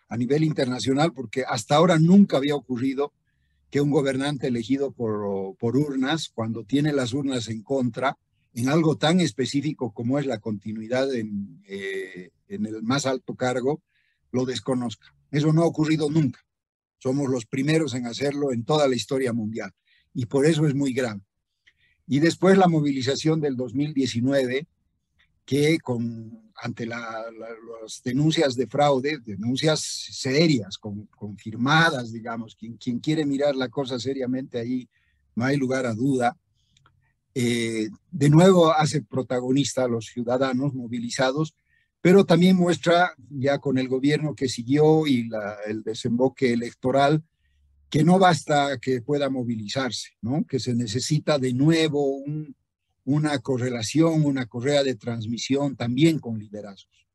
a 0.08 0.16
nivel 0.16 0.44
internacional, 0.44 1.12
porque 1.12 1.44
hasta 1.46 1.76
ahora 1.76 1.98
nunca 1.98 2.36
había 2.36 2.54
ocurrido 2.54 3.12
que 3.70 3.80
un 3.80 3.90
gobernante 3.90 4.48
elegido 4.48 4.92
por, 4.92 5.56
por 5.56 5.78
urnas, 5.78 6.28
cuando 6.28 6.64
tiene 6.64 6.92
las 6.92 7.14
urnas 7.14 7.48
en 7.48 7.62
contra, 7.62 8.18
en 8.54 8.68
algo 8.68 8.96
tan 8.96 9.20
específico 9.20 9.92
como 9.92 10.18
es 10.18 10.26
la 10.26 10.38
continuidad 10.38 11.14
en, 11.14 11.62
eh, 11.66 12.30
en 12.48 12.66
el 12.66 12.82
más 12.82 13.06
alto 13.06 13.34
cargo, 13.34 13.82
lo 14.30 14.44
desconozca. 14.44 15.14
Eso 15.30 15.52
no 15.52 15.62
ha 15.62 15.66
ocurrido 15.66 16.10
nunca. 16.10 16.40
Somos 16.98 17.28
los 17.28 17.46
primeros 17.46 17.94
en 17.94 18.06
hacerlo 18.06 18.52
en 18.52 18.64
toda 18.64 18.86
la 18.88 18.94
historia 18.94 19.32
mundial 19.32 19.72
y 20.14 20.26
por 20.26 20.46
eso 20.46 20.66
es 20.66 20.74
muy 20.74 20.92
grave. 20.92 21.20
Y 22.06 22.20
después 22.20 22.58
la 22.58 22.68
movilización 22.68 23.40
del 23.40 23.56
2019, 23.56 24.66
que 25.44 25.78
con, 25.78 26.52
ante 26.56 26.86
las 26.86 28.02
denuncias 28.04 28.54
de 28.54 28.66
fraude, 28.66 29.18
denuncias 29.24 29.80
serias, 29.80 30.78
con, 30.78 31.06
confirmadas, 31.06 32.12
digamos, 32.12 32.54
quien, 32.54 32.76
quien 32.76 32.98
quiere 32.98 33.24
mirar 33.24 33.56
la 33.56 33.68
cosa 33.68 33.98
seriamente 33.98 34.58
ahí, 34.58 34.88
no 35.34 35.44
hay 35.44 35.56
lugar 35.56 35.86
a 35.86 35.94
duda, 35.94 36.36
eh, 37.34 37.88
de 38.10 38.30
nuevo 38.30 38.72
hace 38.72 39.02
protagonista 39.02 39.84
a 39.84 39.88
los 39.88 40.06
ciudadanos 40.06 40.74
movilizados, 40.74 41.54
pero 42.00 42.24
también 42.24 42.56
muestra 42.56 43.14
ya 43.30 43.58
con 43.58 43.78
el 43.78 43.88
gobierno 43.88 44.34
que 44.34 44.48
siguió 44.48 45.06
y 45.06 45.30
el 45.66 45.82
desemboque 45.82 46.52
electoral 46.52 47.22
que 47.92 48.04
no 48.04 48.18
basta 48.18 48.78
que 48.78 49.02
pueda 49.02 49.28
movilizarse, 49.28 50.12
¿no? 50.22 50.46
que 50.46 50.58
se 50.58 50.74
necesita 50.74 51.38
de 51.38 51.52
nuevo 51.52 52.22
una 53.04 53.38
correlación, 53.40 54.24
una 54.24 54.46
correa 54.46 54.82
de 54.82 54.94
transmisión 54.94 55.76
también 55.76 56.18
con 56.18 56.38
liderazgos. 56.38 57.06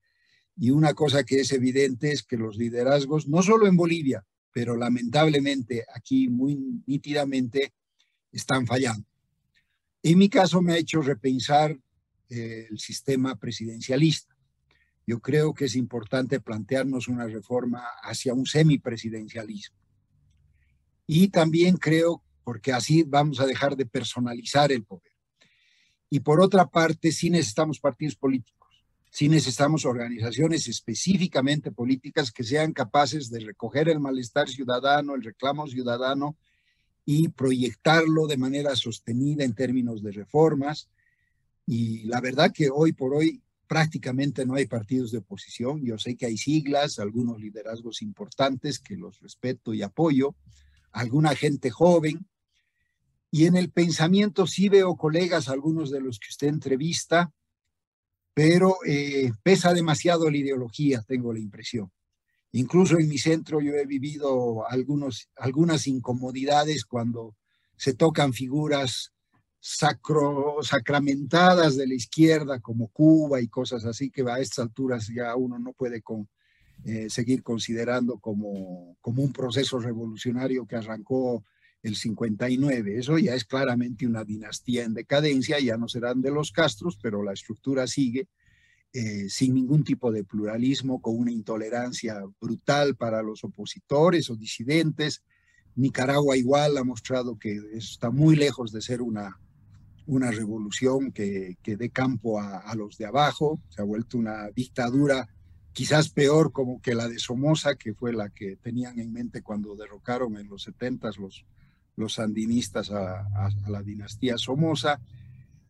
Y 0.56 0.70
una 0.70 0.94
cosa 0.94 1.24
que 1.24 1.40
es 1.40 1.52
evidente 1.52 2.12
es 2.12 2.22
que 2.22 2.38
los 2.38 2.58
liderazgos, 2.58 3.28
no 3.28 3.42
solo 3.42 3.66
en 3.66 3.76
Bolivia, 3.76 4.24
pero 4.52 4.78
lamentablemente 4.78 5.84
aquí 5.96 6.28
muy 6.28 6.56
nítidamente, 6.86 7.74
están 8.32 8.68
fallando. 8.68 9.07
En 10.04 10.18
mi 10.18 10.30
caso 10.30 10.62
me 10.62 10.74
ha 10.74 10.78
hecho 10.78 11.02
repensar 11.02 11.78
eh, 12.30 12.68
el 12.70 12.80
sistema 12.80 13.36
presidencialista. 13.36 14.36
Yo 15.06 15.20
creo 15.22 15.54
que 15.54 15.66
es 15.66 15.76
importante 15.76 16.42
plantearnos 16.42 17.08
una 17.08 17.26
reforma 17.26 17.84
hacia 18.04 18.34
un 18.34 18.46
semipresidencialismo. 18.46 19.78
Y 21.06 21.30
también 21.30 21.78
creo, 21.78 22.22
porque 22.44 22.74
así 22.74 23.04
vamos 23.04 23.40
a 23.40 23.46
dejar 23.46 23.78
de 23.78 23.86
personalizar 23.86 24.72
el 24.74 24.84
poder. 24.84 25.14
Y 26.10 26.20
por 26.20 26.42
otra 26.42 26.68
parte, 26.68 27.12
sí 27.12 27.30
necesitamos 27.30 27.80
partidos 27.80 28.16
políticos, 28.16 28.86
sí 29.10 29.30
necesitamos 29.30 29.86
organizaciones 29.86 30.68
específicamente 30.68 31.72
políticas 31.72 32.32
que 32.32 32.44
sean 32.44 32.74
capaces 32.74 33.30
de 33.30 33.40
recoger 33.40 33.88
el 33.90 34.00
malestar 34.00 34.50
ciudadano, 34.50 35.16
el 35.16 35.24
reclamo 35.24 35.68
ciudadano 35.68 36.38
y 37.10 37.30
proyectarlo 37.30 38.28
de 38.28 38.36
manera 38.36 38.76
sostenida 38.76 39.46
en 39.46 39.56
términos 39.56 40.04
de 40.04 40.12
reformas. 40.12 40.90
Y 41.66 42.04
la 42.04 42.20
verdad 42.20 42.52
que 42.54 42.70
hoy 42.70 42.92
por 42.92 43.14
hoy 43.14 43.42
prácticamente 43.66 44.46
no 44.46 44.56
hay 44.56 44.66
partidos 44.66 45.12
de 45.12 45.20
oposición. 45.20 45.86
Yo 45.86 45.98
sé 45.98 46.18
que 46.18 46.26
hay 46.26 46.36
siglas, 46.36 47.00
algunos 47.00 47.40
liderazgos 47.40 48.02
importantes 48.02 48.78
que 48.78 48.98
los 48.98 49.22
respeto 49.22 49.74
y 49.74 49.84
apoyo, 49.84 50.36
alguna 50.92 51.34
gente 51.34 51.70
joven. 51.70 52.28
Y 53.32 53.46
en 53.46 53.56
el 53.56 53.72
pensamiento 53.72 54.46
sí 54.46 54.68
veo 54.68 54.98
colegas, 54.98 55.48
algunos 55.48 55.92
de 55.92 56.02
los 56.02 56.20
que 56.20 56.28
usted 56.30 56.50
entrevista, 56.50 57.32
pero 58.34 58.80
eh, 58.86 59.32
pesa 59.44 59.74
demasiado 59.74 60.30
la 60.30 60.36
ideología, 60.36 61.02
tengo 61.08 61.32
la 61.32 61.40
impresión. 61.40 61.90
Incluso 62.58 62.98
en 62.98 63.08
mi 63.08 63.20
centro 63.20 63.62
yo 63.62 63.74
he 63.76 63.86
vivido 63.86 64.68
algunos, 64.68 65.30
algunas 65.36 65.86
incomodidades 65.86 66.86
cuando 66.86 67.36
se 67.76 67.94
tocan 67.94 68.34
figuras 68.34 69.14
sacro, 69.60 70.58
sacramentadas 70.64 71.78
de 71.78 71.86
la 71.86 71.94
izquierda 71.94 72.60
como 72.60 72.88
Cuba 72.88 73.42
y 73.42 73.48
cosas 73.48 73.86
así 73.86 74.10
que 74.10 74.24
a 74.28 74.40
estas 74.40 74.66
alturas 74.66 75.08
ya 75.16 75.36
uno 75.36 75.60
no 75.60 75.74
puede 75.74 76.02
eh, 76.84 77.12
seguir 77.12 77.44
considerando 77.44 78.18
como, 78.18 78.98
como 79.02 79.22
un 79.22 79.34
proceso 79.34 79.78
revolucionario 79.78 80.66
que 80.66 80.78
arrancó 80.78 81.44
el 81.84 81.96
59. 81.96 82.98
Eso 82.98 83.20
ya 83.20 83.36
es 83.36 83.46
claramente 83.46 84.08
una 84.08 84.24
dinastía 84.24 84.84
en 84.84 84.96
decadencia, 84.96 85.60
ya 85.60 85.78
no 85.78 85.88
serán 85.88 86.24
de 86.24 86.32
los 86.32 86.52
Castros, 86.52 86.98
pero 87.00 87.22
la 87.22 87.34
estructura 87.34 87.86
sigue 87.86 88.28
eh, 89.00 89.30
sin 89.30 89.54
ningún 89.54 89.84
tipo 89.84 90.12
de 90.12 90.24
pluralismo, 90.24 91.04
con 91.04 91.20
una 91.20 91.32
intolerancia 91.32 92.20
brutal 92.42 92.96
para 92.96 93.22
los 93.22 93.44
opositores 93.44 94.32
o 94.32 94.36
disidentes. 94.36 95.22
Nicaragua 95.76 96.36
igual 96.36 96.80
ha 96.80 96.84
mostrado 96.84 97.38
que 97.38 97.62
está 97.74 98.10
muy 98.10 98.36
lejos 98.36 98.72
de 98.72 98.82
ser 98.82 99.04
una, 99.04 99.40
una 100.08 100.32
revolución 100.32 101.12
que, 101.12 101.58
que 101.62 101.78
dé 101.78 101.92
campo 101.92 102.42
a, 102.42 102.74
los 102.74 102.98
de 102.98 103.06
abajo, 103.06 103.62
se 103.70 103.84
ha 103.84 103.86
vuelto 103.86 104.18
una 104.18 104.50
dictadura 104.50 105.30
quizás 105.74 106.10
peor 106.10 106.52
como 106.52 106.82
que 106.82 106.96
la 106.96 107.08
de 107.08 107.20
Somoza, 107.20 107.76
que 107.76 107.94
fue 107.94 108.14
la 108.14 108.30
que 108.30 108.56
tenían 108.56 108.98
en 108.98 109.14
mente 109.14 109.44
cuando 109.44 109.76
derrocaron 109.76 110.38
en 110.38 110.48
los 110.48 110.64
70 110.64 111.12
los, 111.20 111.46
los 111.98 112.14
sandinistas 112.16 112.90
a, 112.90 113.20
a, 113.20 113.52
la 113.70 113.84
dinastía 113.84 114.40
Somoza. 114.40 115.00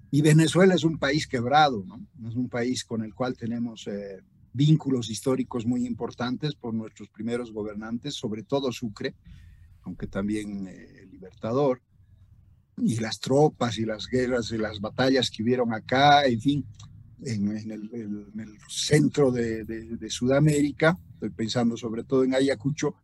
Y 0.10 0.22
Venezuela 0.22 0.74
es 0.74 0.84
un 0.84 0.98
país 0.98 1.28
quebrado, 1.28 1.84
¿no? 1.86 2.00
Es 2.28 2.36
un 2.36 2.50
país 2.50 2.86
con 2.86 3.04
el 3.04 3.14
cual 3.14 3.36
tenemos 3.36 3.88
eh, 3.88 4.22
vínculos 4.54 5.10
históricos 5.10 5.66
muy 5.66 5.86
importantes 5.86 6.56
por 6.56 6.74
nuestros 6.74 7.10
primeros 7.10 7.52
gobernantes, 7.52 8.16
sobre 8.16 8.44
todo 8.44 8.72
Sucre, 8.72 9.16
aunque 9.84 10.08
también 10.08 10.68
eh, 10.68 11.02
el 11.04 11.12
Libertador, 11.12 11.82
y 12.78 13.00
las 13.00 13.20
tropas 13.20 13.78
y 13.80 13.86
las 13.86 14.08
guerras 14.08 14.52
y 14.52 14.58
las 14.58 14.80
batallas 14.80 15.30
que 15.30 15.44
hubieron 15.44 15.74
acá, 15.74 16.26
en 16.26 16.40
fin, 16.40 16.66
en, 17.24 17.58
en, 17.58 17.72
el, 17.72 17.90
en 17.94 18.40
el, 18.40 18.58
centro 18.70 19.32
de, 19.32 19.66
de, 19.66 19.98
de, 19.98 20.10
Sudamérica, 20.10 20.98
estoy 21.14 21.32
pensando 21.32 21.76
sobre 21.76 22.04
todo 22.04 22.24
en 22.24 22.36
Ayacucho, 22.36 22.96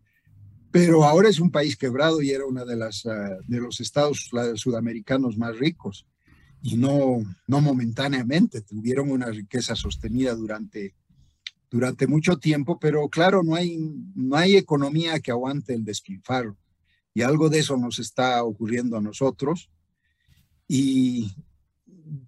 pero 0.72 1.04
ahora 1.04 1.30
es 1.30 1.40
un 1.40 1.52
país 1.52 1.76
quebrado 1.76 2.22
y 2.22 2.30
era 2.30 2.46
uno 2.46 2.64
de, 2.66 2.76
uh, 2.76 3.44
de 3.48 3.60
los 3.60 3.80
estados 3.82 4.30
sudamericanos 4.56 5.38
más 5.38 5.58
ricos 5.58 6.06
y 6.65 6.77
no, 6.77 7.22
no 7.46 7.60
momentáneamente, 7.60 8.62
tuvieron 8.62 9.12
una 9.12 9.25
riqueza 9.25 9.75
sostenida 9.75 10.34
durante, 10.34 10.96
durante 11.70 12.08
mucho 12.08 12.38
tiempo, 12.38 12.79
pero 12.79 13.10
claro, 13.10 13.43
no 13.43 13.53
hay, 13.53 13.77
no 14.15 14.38
hay 14.38 14.55
economía 14.55 15.20
que 15.20 15.32
aguante 15.32 15.74
el 15.74 15.84
despilfarro. 15.84 16.55
Y 17.13 17.22
algo 17.22 17.50
de 17.50 17.60
eso 17.60 17.75
nos 17.75 18.00
está 18.00 18.41
ocurriendo 18.46 18.96
a 18.96 19.01
nosotros. 19.01 19.70
Y 20.65 21.36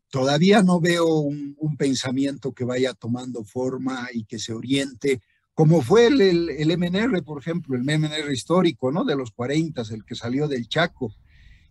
todavía 0.09 0.61
no 0.61 0.81
veo 0.81 1.07
un, 1.07 1.55
un 1.57 1.77
pensamiento 1.77 2.53
que 2.53 2.65
vaya 2.65 2.93
tomando 2.93 3.45
forma 3.45 4.09
y 4.13 4.25
que 4.25 4.37
se 4.37 4.51
oriente, 4.51 5.21
como 5.53 5.81
fue 5.81 6.07
el, 6.07 6.19
el, 6.19 6.49
el 6.49 6.77
MNR, 6.77 7.23
por 7.23 7.39
ejemplo, 7.39 7.77
el 7.77 7.83
MNR 7.83 8.33
histórico, 8.33 8.91
¿no? 8.91 9.05
De 9.05 9.15
los 9.15 9.31
40, 9.31 9.81
el 9.91 10.03
que 10.03 10.15
salió 10.15 10.49
del 10.49 10.67
Chaco 10.67 11.15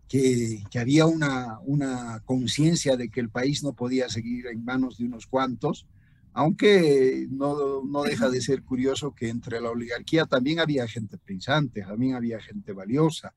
que, 0.08 0.62
había 0.78 1.06
una, 1.06 1.58
una 1.64 2.20
conciencia 2.24 2.96
de 2.96 3.08
que 3.08 3.20
el 3.20 3.30
país 3.30 3.62
no 3.62 3.72
podía 3.72 4.08
seguir 4.08 4.46
en 4.46 4.64
manos 4.64 4.98
de 4.98 5.04
unos 5.04 5.26
cuantos, 5.26 5.86
aunque 6.32 7.26
no, 7.30 7.82
no 7.84 8.02
deja 8.02 8.28
de 8.28 8.40
ser 8.40 8.62
curioso 8.62 9.14
que 9.14 9.28
entre 9.28 9.60
la 9.60 9.70
oligarquía 9.70 10.26
también 10.26 10.58
había 10.58 10.86
gente 10.88 11.16
pensante, 11.18 11.82
también 11.82 12.14
había 12.16 12.40
gente 12.40 12.72
valiosa. 12.72 13.34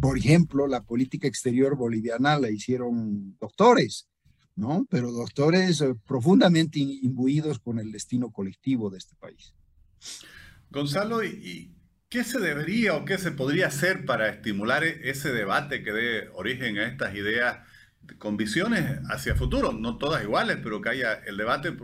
Por 0.00 0.18
ejemplo, 0.18 0.66
la 0.66 0.82
política 0.82 1.28
exterior 1.28 1.76
boliviana 1.76 2.38
la 2.38 2.50
hicieron 2.50 3.36
doctores, 3.38 4.08
¿no? 4.56 4.86
Pero 4.90 5.12
doctores 5.12 5.80
eh, 5.80 5.94
profundamente 6.06 6.78
imbuidos 6.78 7.58
con 7.58 7.78
el 7.78 7.92
destino 7.92 8.30
colectivo 8.32 8.90
de 8.90 8.98
este 8.98 9.14
país. 9.16 9.54
Gonzalo, 10.70 11.22
¿y 11.22 11.70
¿Qué 12.12 12.24
se 12.24 12.38
debería 12.40 12.94
o 12.94 13.06
qué 13.06 13.16
se 13.16 13.30
podría 13.30 13.68
hacer 13.68 14.04
para 14.04 14.28
estimular 14.28 14.84
ese 14.84 15.32
debate 15.32 15.82
que 15.82 15.92
dé 15.92 16.28
origen 16.34 16.76
a 16.76 16.84
estas 16.84 17.14
ideas 17.14 17.66
con 18.18 18.36
visiones 18.36 18.98
hacia 19.08 19.34
futuro? 19.34 19.72
No 19.72 19.96
todas 19.96 20.22
iguales, 20.22 20.58
pero 20.62 20.82
que 20.82 20.90
haya 20.90 21.14
el 21.14 21.38
debate. 21.38 21.74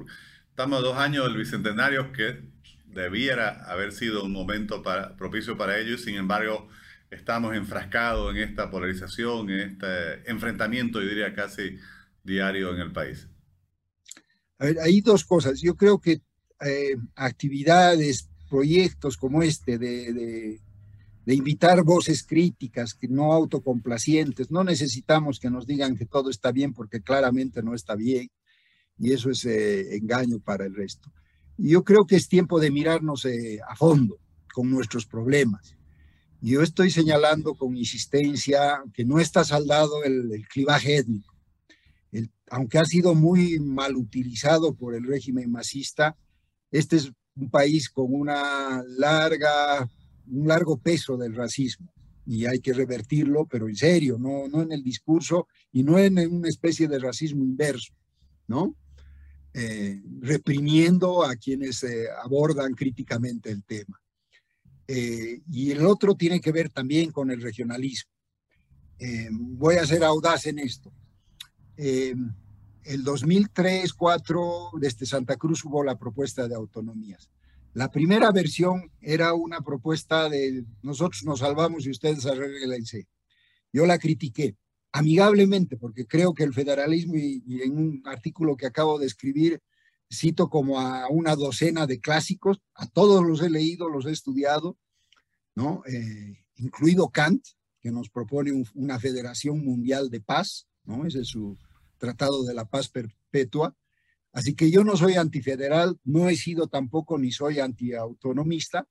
Estamos 0.50 0.80
a 0.80 0.82
dos 0.82 0.98
años 0.98 1.24
del 1.24 1.38
bicentenario 1.38 2.12
que 2.12 2.42
debiera 2.84 3.64
haber 3.70 3.90
sido 3.90 4.22
un 4.22 4.32
momento 4.32 4.82
propicio 5.16 5.56
para 5.56 5.78
ello 5.78 5.94
y 5.94 5.98
sin 5.98 6.16
embargo 6.16 6.68
estamos 7.10 7.56
enfrascados 7.56 8.36
en 8.36 8.42
esta 8.42 8.70
polarización, 8.70 9.48
en 9.48 9.60
este 9.60 10.30
enfrentamiento, 10.30 11.00
yo 11.00 11.08
diría 11.08 11.32
casi 11.32 11.78
diario 12.22 12.74
en 12.74 12.82
el 12.82 12.92
país. 12.92 13.26
A 14.58 14.66
ver, 14.66 14.76
hay 14.78 15.00
dos 15.00 15.24
cosas. 15.24 15.58
Yo 15.62 15.74
creo 15.74 15.98
que 15.98 16.20
eh, 16.60 16.96
actividades 17.14 18.28
proyectos 18.48 19.16
como 19.16 19.42
este 19.42 19.78
de, 19.78 20.12
de, 20.12 20.60
de, 21.24 21.34
invitar 21.34 21.82
voces 21.84 22.24
críticas, 22.24 22.94
que 22.94 23.08
no 23.08 23.32
autocomplacientes. 23.32 24.50
No 24.50 24.64
necesitamos 24.64 25.38
que 25.38 25.50
nos 25.50 25.66
digan 25.66 25.96
que 25.96 26.06
todo 26.06 26.30
está 26.30 26.52
bien 26.52 26.72
porque 26.72 27.00
claramente 27.00 27.62
no 27.62 27.74
está 27.74 27.94
bien 27.94 28.30
y 28.98 29.12
eso 29.12 29.30
es 29.30 29.44
eh, 29.44 29.96
engaño 29.96 30.40
para 30.40 30.64
el 30.64 30.74
resto. 30.74 31.12
Yo 31.56 31.84
creo 31.84 32.06
que 32.06 32.16
es 32.16 32.28
tiempo 32.28 32.60
de 32.60 32.70
mirarnos 32.70 33.24
eh, 33.24 33.60
a 33.66 33.76
fondo 33.76 34.18
con 34.52 34.70
nuestros 34.70 35.06
problemas. 35.06 35.76
Yo 36.40 36.62
estoy 36.62 36.90
señalando 36.90 37.54
con 37.54 37.76
insistencia 37.76 38.82
que 38.94 39.04
no 39.04 39.18
está 39.18 39.44
saldado 39.44 40.04
el, 40.04 40.32
el 40.32 40.46
clivaje 40.46 40.98
étnico. 40.98 41.34
El, 42.12 42.30
aunque 42.50 42.78
ha 42.78 42.84
sido 42.84 43.14
muy 43.14 43.58
mal 43.58 43.96
utilizado 43.96 44.74
por 44.74 44.94
el 44.94 45.04
régimen 45.04 45.50
masista, 45.50 46.16
este 46.70 46.96
es 46.96 47.12
un 47.38 47.50
país 47.50 47.88
con 47.88 48.06
una 48.12 48.82
larga, 48.86 49.88
un 50.30 50.48
largo 50.48 50.76
peso 50.76 51.16
del 51.16 51.34
racismo 51.34 51.92
y 52.28 52.44
hay 52.44 52.60
que 52.60 52.74
revertirlo, 52.74 53.46
pero 53.46 53.68
en 53.68 53.76
serio, 53.76 54.18
no, 54.18 54.48
no 54.48 54.60
en 54.60 54.72
el 54.72 54.82
discurso 54.82 55.48
y 55.72 55.82
no 55.82 55.98
en, 55.98 56.18
una 56.30 56.48
especie 56.48 56.86
de 56.86 56.98
racismo 56.98 57.42
inverso, 57.42 57.94
¿no? 58.46 58.76
Eh, 59.54 60.02
reprimiendo 60.20 61.24
a 61.24 61.36
quienes 61.36 61.82
eh, 61.84 62.06
abordan 62.22 62.74
críticamente 62.74 63.50
el 63.50 63.64
tema. 63.64 63.98
Eh, 64.86 65.40
y 65.50 65.70
el 65.70 65.86
otro 65.86 66.14
tiene 66.14 66.38
que 66.38 66.52
ver 66.52 66.68
también 66.68 67.12
con 67.12 67.30
el 67.30 67.40
regionalismo. 67.40 68.12
Voy 69.30 69.76
a 69.76 69.86
ser 69.86 70.04
audaz 70.04 70.46
en 70.46 70.58
esto. 70.58 70.92
El 72.84 73.04
2003, 73.04 73.90
2004, 73.98 74.70
desde 74.80 75.06
Santa 75.06 75.36
Cruz 75.36 75.64
hubo 75.64 75.82
la 75.84 75.98
propuesta 75.98 76.48
de 76.48 76.54
autonomías. 76.54 77.30
La 77.74 77.90
primera 77.90 78.32
versión 78.32 78.90
era 79.00 79.34
una 79.34 79.60
propuesta 79.60 80.28
de 80.28 80.64
nosotros 80.82 81.24
nos 81.24 81.40
salvamos 81.40 81.86
y 81.86 81.90
ustedes 81.90 82.26
arreglense. 82.26 83.06
Yo 83.72 83.86
la 83.86 83.98
critiqué 83.98 84.56
amigablemente 84.92 85.76
porque 85.76 86.06
creo 86.06 86.32
que 86.32 86.44
el 86.44 86.54
federalismo 86.54 87.16
y, 87.16 87.42
y, 87.46 87.62
en 87.62 87.76
un 87.76 88.02
artículo 88.06 88.56
que 88.56 88.66
acabo 88.66 88.98
de 88.98 89.06
escribir 89.06 89.60
cito 90.10 90.48
como 90.48 90.80
a 90.80 91.08
una 91.08 91.36
docena 91.36 91.86
de 91.86 92.00
clásicos, 92.00 92.60
a 92.74 92.86
todos 92.86 93.24
los 93.24 93.42
he 93.42 93.50
leído, 93.50 93.88
los 93.88 94.06
he 94.06 94.10
estudiado, 94.10 94.76
¿no? 95.54 95.82
Eh, 95.86 96.44
incluido 96.56 97.10
Kant, 97.10 97.44
que 97.80 97.90
nos 97.90 98.08
propone 98.08 98.52
un, 98.52 98.66
una 98.74 98.98
federación 98.98 99.64
mundial 99.64 100.08
de 100.08 100.20
paz, 100.20 100.66
¿no? 100.84 101.06
Ese 101.06 101.20
es 101.20 101.28
su, 101.28 101.56
Tratado 101.98 102.44
de 102.44 102.54
la 102.54 102.64
Paz 102.64 102.88
Perpetua. 102.88 103.76
Así 104.32 104.54
que 104.54 104.70
yo 104.70 104.84
no 104.84 104.96
soy 104.96 105.14
antifederal, 105.14 105.98
no 106.04 106.28
he 106.28 106.36
sido 106.36 106.68
tampoco 106.68 107.18
ni 107.18 107.32
soy 107.32 107.60
antiautonomista, 107.60 108.86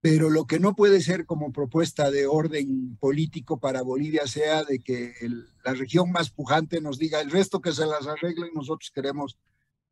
pero 0.00 0.30
lo 0.30 0.46
que 0.46 0.60
no 0.60 0.76
puede 0.76 1.00
ser 1.00 1.26
como 1.26 1.52
propuesta 1.52 2.10
de 2.10 2.26
orden 2.26 2.96
político 2.98 3.58
para 3.58 3.82
Bolivia 3.82 4.26
sea 4.26 4.64
de 4.64 4.80
que 4.80 5.14
el, 5.20 5.46
la 5.64 5.74
región 5.74 6.12
más 6.12 6.30
pujante 6.30 6.80
nos 6.80 6.98
diga 6.98 7.20
el 7.20 7.30
resto 7.30 7.60
que 7.60 7.72
se 7.72 7.86
las 7.86 8.06
arreglen, 8.06 8.50
nosotros 8.54 8.90
queremos 8.94 9.38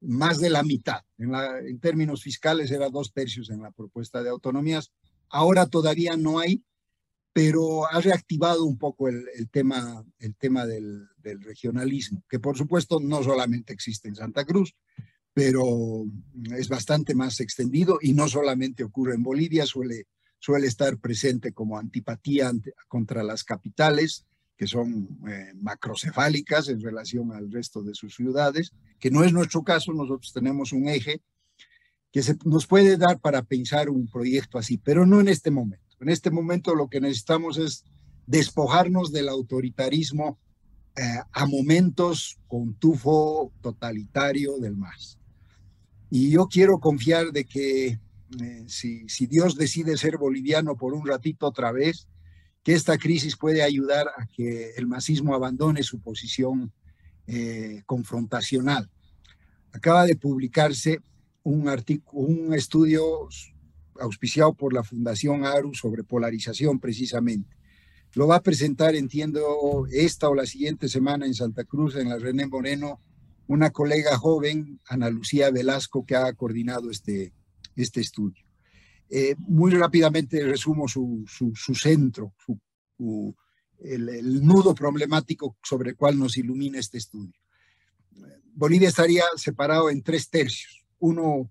más 0.01 0.39
de 0.39 0.51
la 0.51 0.63
mitad. 0.63 1.01
En, 1.19 1.33
la, 1.33 1.59
en 1.59 1.81
términos 1.81 2.23
fiscales 2.23 2.71
era 2.71 2.91
dos 2.91 3.13
tercios 3.13 3.51
en 3.51 3.63
la 3.63 3.71
propuesta 3.71 4.23
de 4.23 4.31
autonomías. 4.31 4.93
Ahora 5.29 5.67
todavía 5.67 6.17
no 6.17 6.39
hay, 6.39 6.63
pero 7.35 7.85
ha 7.91 8.01
reactivado 8.01 8.65
un 8.65 8.79
poco 8.79 9.09
el, 9.09 9.27
tema, 9.51 10.05
el 10.21 10.37
tema 10.37 10.65
del, 10.67 11.09
regionalismo, 11.21 12.23
que 12.29 12.39
por 12.39 12.57
supuesto 12.57 13.01
no 13.01 13.25
solamente 13.25 13.73
existe 13.73 14.09
en 14.09 14.15
Santa 14.15 14.45
Cruz, 14.45 14.77
pero 15.33 16.05
es 16.57 16.69
bastante 16.69 17.13
más 17.17 17.41
extendido 17.41 17.99
y 18.01 18.13
no 18.13 18.29
solamente 18.29 18.85
ocurre 18.85 19.17
en 19.17 19.25
Bolivia, 19.25 19.67
suele, 19.67 20.07
suele 20.39 20.69
estar 20.69 20.97
presente 20.99 21.53
como 21.53 21.77
antipatía 21.77 22.53
contra 22.87 23.25
las 23.25 23.43
capitales, 23.43 24.27
que 24.57 24.69
son 24.69 25.19
eh, 25.29 25.55
macrocefálicas 25.57 26.69
en 26.69 26.81
relación 26.81 27.33
al 27.33 27.51
resto 27.51 27.83
de 27.83 27.97
sus 27.97 28.15
ciudades, 28.15 28.71
que 29.01 29.11
no 29.11 29.25
es 29.25 29.33
nuestro 29.33 29.65
caso, 29.65 29.93
nosotros 29.93 30.33
tenemos 30.33 30.73
un 30.73 30.89
eje 30.89 31.21
que 32.13 32.23
se, 32.23 32.37
nos 32.45 32.69
puede 32.69 32.97
dar 32.97 33.19
para 33.19 33.43
pensar 33.43 33.91
un 33.91 34.07
proyecto 34.07 34.57
así, 34.57 34.79
pero 34.79 35.05
no 35.05 35.21
en 35.21 35.27
este 35.27 35.51
momento. 35.51 35.84
En 36.05 36.11
este 36.11 36.31
momento 36.31 36.75
lo 36.75 36.89
que 36.89 37.01
necesitamos 37.01 37.57
es 37.57 37.83
despojarnos 38.27 39.11
del 39.11 39.27
autoritarismo 39.27 40.39
eh, 40.97 41.03
a 41.33 41.47
momentos 41.47 42.39
con 42.47 42.75
tufo 42.75 43.55
totalitario 43.63 44.59
del 44.59 44.77
MAS. 44.77 45.19
Y 46.11 46.31
yo 46.31 46.47
quiero 46.47 46.79
confiar 46.79 47.33
de 47.33 47.47
que 47.47 47.87
eh, 47.87 48.65
si, 48.67 49.09
si 49.09 49.27
Dios 49.27 49.57
decide 49.57 49.97
ser 49.97 50.19
boliviano 50.19 50.77
por 50.77 50.93
un 50.93 51.07
ratito 51.07 51.47
otra 51.47 51.73
vez, 51.73 52.07
que 52.63 52.75
esta 52.75 52.99
crisis 52.99 53.39
puede 53.39 53.63
ayudar 53.63 54.09
a 54.09 54.27
que 54.27 54.73
el 54.77 54.87
masismo 54.87 55.35
abandone 55.35 55.83
su 55.83 56.01
posición 56.01 56.71
eh, 57.27 57.83
confrontacional. 57.87 58.91
Acaba 59.73 60.05
de 60.05 60.17
publicarse 60.17 61.01
un, 61.45 61.67
un 62.13 62.53
estudio 62.53 63.27
auspiciado 64.01 64.55
por 64.55 64.73
la 64.73 64.85
Fundación 64.85 65.45
ARU 65.45 65.75
sobre 65.75 66.05
polarización 66.05 66.81
precisamente. 66.81 67.57
Lo 68.15 68.29
va 68.29 68.37
a 68.37 68.43
presentar, 68.43 68.95
entiendo, 68.95 69.87
esta 69.91 70.29
o 70.29 70.35
la 70.35 70.47
siguiente 70.47 70.89
semana 70.89 71.27
en 71.27 71.35
Santa 71.35 71.65
Cruz, 71.65 71.97
en 71.97 72.09
la 72.09 72.19
René 72.19 72.47
Moreno, 72.47 73.01
una 73.47 73.71
colega 73.71 74.17
joven, 74.17 74.81
Ana 74.87 75.11
Lucía 75.11 75.51
Velasco, 75.51 76.07
que 76.07 76.15
ha 76.15 76.33
coordinado 76.35 76.91
este, 76.91 77.33
este 77.75 78.01
estudio. 78.01 78.45
Eh, 79.11 79.35
muy 79.39 79.73
rápidamente 79.73 80.45
resumo 80.45 80.89
su, 80.89 81.25
su, 81.27 81.75
centro, 81.75 82.35
su, 82.39 83.35
el, 83.81 84.09
el, 84.09 84.45
nudo 84.45 84.75
problemático 84.75 85.57
sobre 85.63 85.91
el 85.91 85.97
cual 85.97 86.19
nos 86.19 86.37
ilumina 86.37 86.79
este 86.79 86.99
estudio. 86.99 87.35
Bolivia 88.55 88.89
estaría 88.89 89.25
separado 89.37 89.91
en 89.91 90.03
tres 90.03 90.31
tercios, 90.31 90.85
uno 91.01 91.51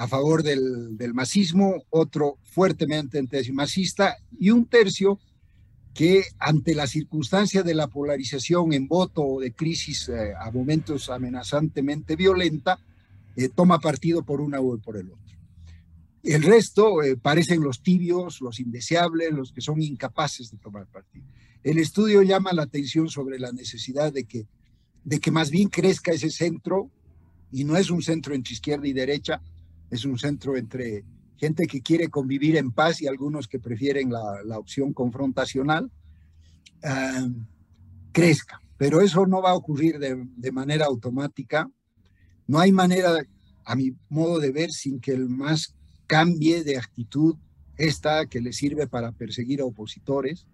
a 0.00 0.08
favor 0.08 0.42
del, 0.42 0.96
del 0.96 1.12
masismo, 1.12 1.84
otro 1.90 2.38
fuertemente 2.42 3.18
antimasista 3.18 4.16
y 4.38 4.48
un 4.48 4.64
tercio 4.64 5.20
que 5.92 6.24
ante 6.38 6.74
la 6.74 6.86
circunstancia 6.86 7.62
de 7.62 7.74
la 7.74 7.86
polarización 7.86 8.72
en 8.72 8.88
voto 8.88 9.22
o 9.22 9.40
de 9.40 9.52
crisis 9.52 10.08
eh, 10.08 10.32
a 10.40 10.50
momentos 10.50 11.10
amenazantemente 11.10 12.16
violenta, 12.16 12.78
eh, 13.36 13.50
toma 13.50 13.78
partido 13.78 14.22
por 14.22 14.40
una 14.40 14.58
u 14.62 14.78
por 14.80 14.96
el 14.96 15.10
otro. 15.10 15.36
El 16.22 16.44
resto 16.44 17.02
eh, 17.02 17.18
parecen 17.18 17.62
los 17.62 17.82
tibios, 17.82 18.40
los 18.40 18.58
indeseables, 18.58 19.32
los 19.32 19.52
que 19.52 19.60
son 19.60 19.82
incapaces 19.82 20.50
de 20.50 20.56
tomar 20.56 20.86
partido. 20.86 21.26
El 21.62 21.76
estudio 21.76 22.22
llama 22.22 22.54
la 22.54 22.62
atención 22.62 23.10
sobre 23.10 23.38
la 23.38 23.52
necesidad 23.52 24.14
de 24.14 24.24
que, 24.24 24.46
de 25.04 25.20
que 25.20 25.30
más 25.30 25.50
bien 25.50 25.68
crezca 25.68 26.12
ese 26.12 26.30
centro, 26.30 26.90
y 27.52 27.64
no 27.64 27.76
es 27.76 27.90
un 27.90 28.00
centro 28.00 28.34
entre 28.34 28.54
izquierda 28.54 28.88
y 28.88 28.94
derecha, 28.94 29.42
es 29.90 30.04
un 30.04 30.18
centro 30.18 30.56
entre 30.56 31.04
gente 31.36 31.66
que 31.66 31.80
quiere 31.80 32.08
convivir 32.08 32.56
en 32.56 32.70
paz 32.70 33.00
y 33.00 33.06
algunos 33.06 33.48
que 33.48 33.58
prefieren 33.58 34.10
la, 34.10 34.42
la 34.44 34.58
opción 34.58 34.92
confrontacional, 34.92 35.90
ah, 36.84 37.28
crezca. 38.12 38.60
Pero 38.76 39.00
eso 39.00 39.26
no 39.26 39.42
va 39.42 39.50
a 39.50 39.56
ocurrir 39.56 39.98
de, 39.98 40.26
de, 40.36 40.52
manera 40.52 40.86
automática. 40.86 41.70
No 42.46 42.58
hay 42.58 42.72
manera, 42.72 43.14
a 43.64 43.74
mi 43.74 43.94
modo 44.08 44.38
de 44.38 44.52
ver, 44.52 44.70
sin 44.70 45.00
que 45.00 45.12
el 45.12 45.28
más 45.28 45.74
cambie 46.06 46.62
de 46.64 46.76
actitud 46.76 47.36
esta 47.76 48.26
que 48.26 48.40
le 48.40 48.52
sirve 48.52 48.86
para 48.86 49.12
perseguir 49.12 49.60
a 49.60 49.64
opositores, 49.64 50.46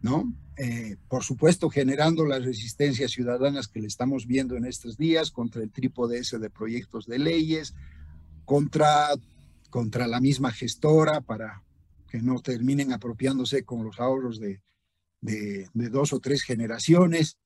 ¿no? 0.00 0.32
Eh, 0.56 0.96
por 1.08 1.22
supuesto, 1.22 1.68
generando 1.68 2.24
las 2.24 2.42
resistencias 2.42 3.10
ciudadanas 3.10 3.68
que 3.68 3.80
le 3.80 3.88
estamos 3.88 4.26
viendo 4.26 4.56
en 4.56 4.64
estos 4.64 4.96
días 4.96 5.30
contra 5.30 5.62
el 5.62 5.70
trípode 5.70 6.18
ese 6.18 6.38
de 6.38 6.48
proyectos 6.48 7.06
de 7.06 7.18
leyes, 7.18 7.74
contra 8.46 9.10
contra 9.76 10.06
la 10.06 10.20
misma 10.20 10.52
gestora 10.52 11.20
para 11.20 11.62
que 12.08 12.22
no 12.22 12.40
terminen 12.40 12.94
apropiándose 12.94 13.64
con 13.64 13.84
los 13.84 14.00
ahorros 14.00 14.40
de, 14.40 14.62
de, 15.20 15.68
dos 15.90 16.14
o 16.14 16.18
tres 16.18 16.42
generaciones. 16.42 17.36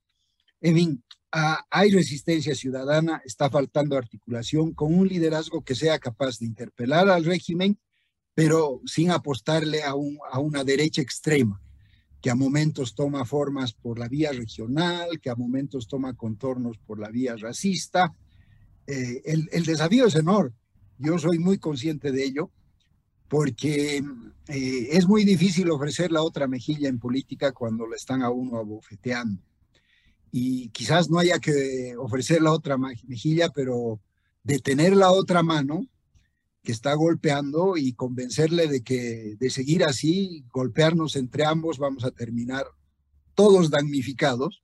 En 0.61 0.77
fin, 0.77 1.05
hay 1.33 1.91
resistencia 1.91 2.55
ciudadana, 2.55 3.21
está 3.25 3.51
faltando 3.51 3.97
articulación 3.97 4.75
con 4.75 4.95
un 4.95 5.09
liderazgo 5.09 5.65
que 5.65 5.75
sea 5.75 5.99
capaz 5.99 6.39
de 6.39 6.47
interpelar 6.47 7.09
al 7.09 7.25
régimen, 7.25 7.81
pero 8.33 8.81
sin 8.87 9.11
apostarle 9.11 9.83
a, 9.83 9.97
un, 9.97 10.19
a 10.31 10.39
una 10.39 10.63
derecha 10.63 11.03
extrema, 11.03 11.61
que 12.21 12.31
a 12.31 12.37
momentos 12.37 12.95
toma 12.95 13.25
formas 13.25 13.73
por 13.73 13.99
la 13.99 14.07
vía 14.07 14.31
regional, 14.31 15.19
que 15.21 15.31
a 15.31 15.35
momentos 15.35 15.89
toma 15.89 16.15
contornos 16.15 16.79
por 16.79 17.01
la 17.01 17.09
vía 17.09 17.35
racista. 17.37 18.15
Eh, 18.87 19.23
el, 19.25 19.49
el 19.51 19.65
desafío 19.65 20.07
es 20.07 20.15
enorme 20.15 20.60
yo 21.01 21.19
soy 21.19 21.39
muy 21.39 21.59
consciente 21.59 22.13
de 22.13 22.25
ello 22.25 22.51
porque 23.29 24.03
eh, 24.49 24.89
es 24.91 25.07
muy 25.07 25.25
difícil 25.25 25.71
ofrecer 25.71 26.11
la 26.11 26.23
otra 26.23 26.49
mejilla 26.49 26.89
en 26.89 26.99
política 26.99 27.53
cuando 27.53 27.87
le 27.87 27.97
están 27.97 28.23
a 28.23 28.31
uno 28.31 28.59
abofeteando. 28.59 29.41
Y 30.33 30.69
quizás 30.71 31.11
no 31.11 31.19
haya 31.19 31.39
que 31.39 31.95
ofrecer 31.97 32.43
la 32.43 32.53
otra 32.53 32.77
mejilla, 32.77 33.51
pero 33.51 34.01
detener 34.43 34.97
la 34.97 35.13
otra 35.13 35.43
mano 35.43 35.87
que 36.63 36.73
está 36.73 36.95
golpeando 36.95 37.77
y 37.77 37.93
convencerle 37.93 38.67
de 38.69 38.83
que 38.83 39.37
de 39.39 39.51
seguir 39.51 39.85
así, 39.85 40.45
golpearnos 40.53 41.17
entre 41.17 41.45
ambos, 41.45 41.79
vamos 41.79 42.05
a 42.05 42.11
terminar 42.11 42.65
todos 43.35 43.71
damnificados, 43.71 44.63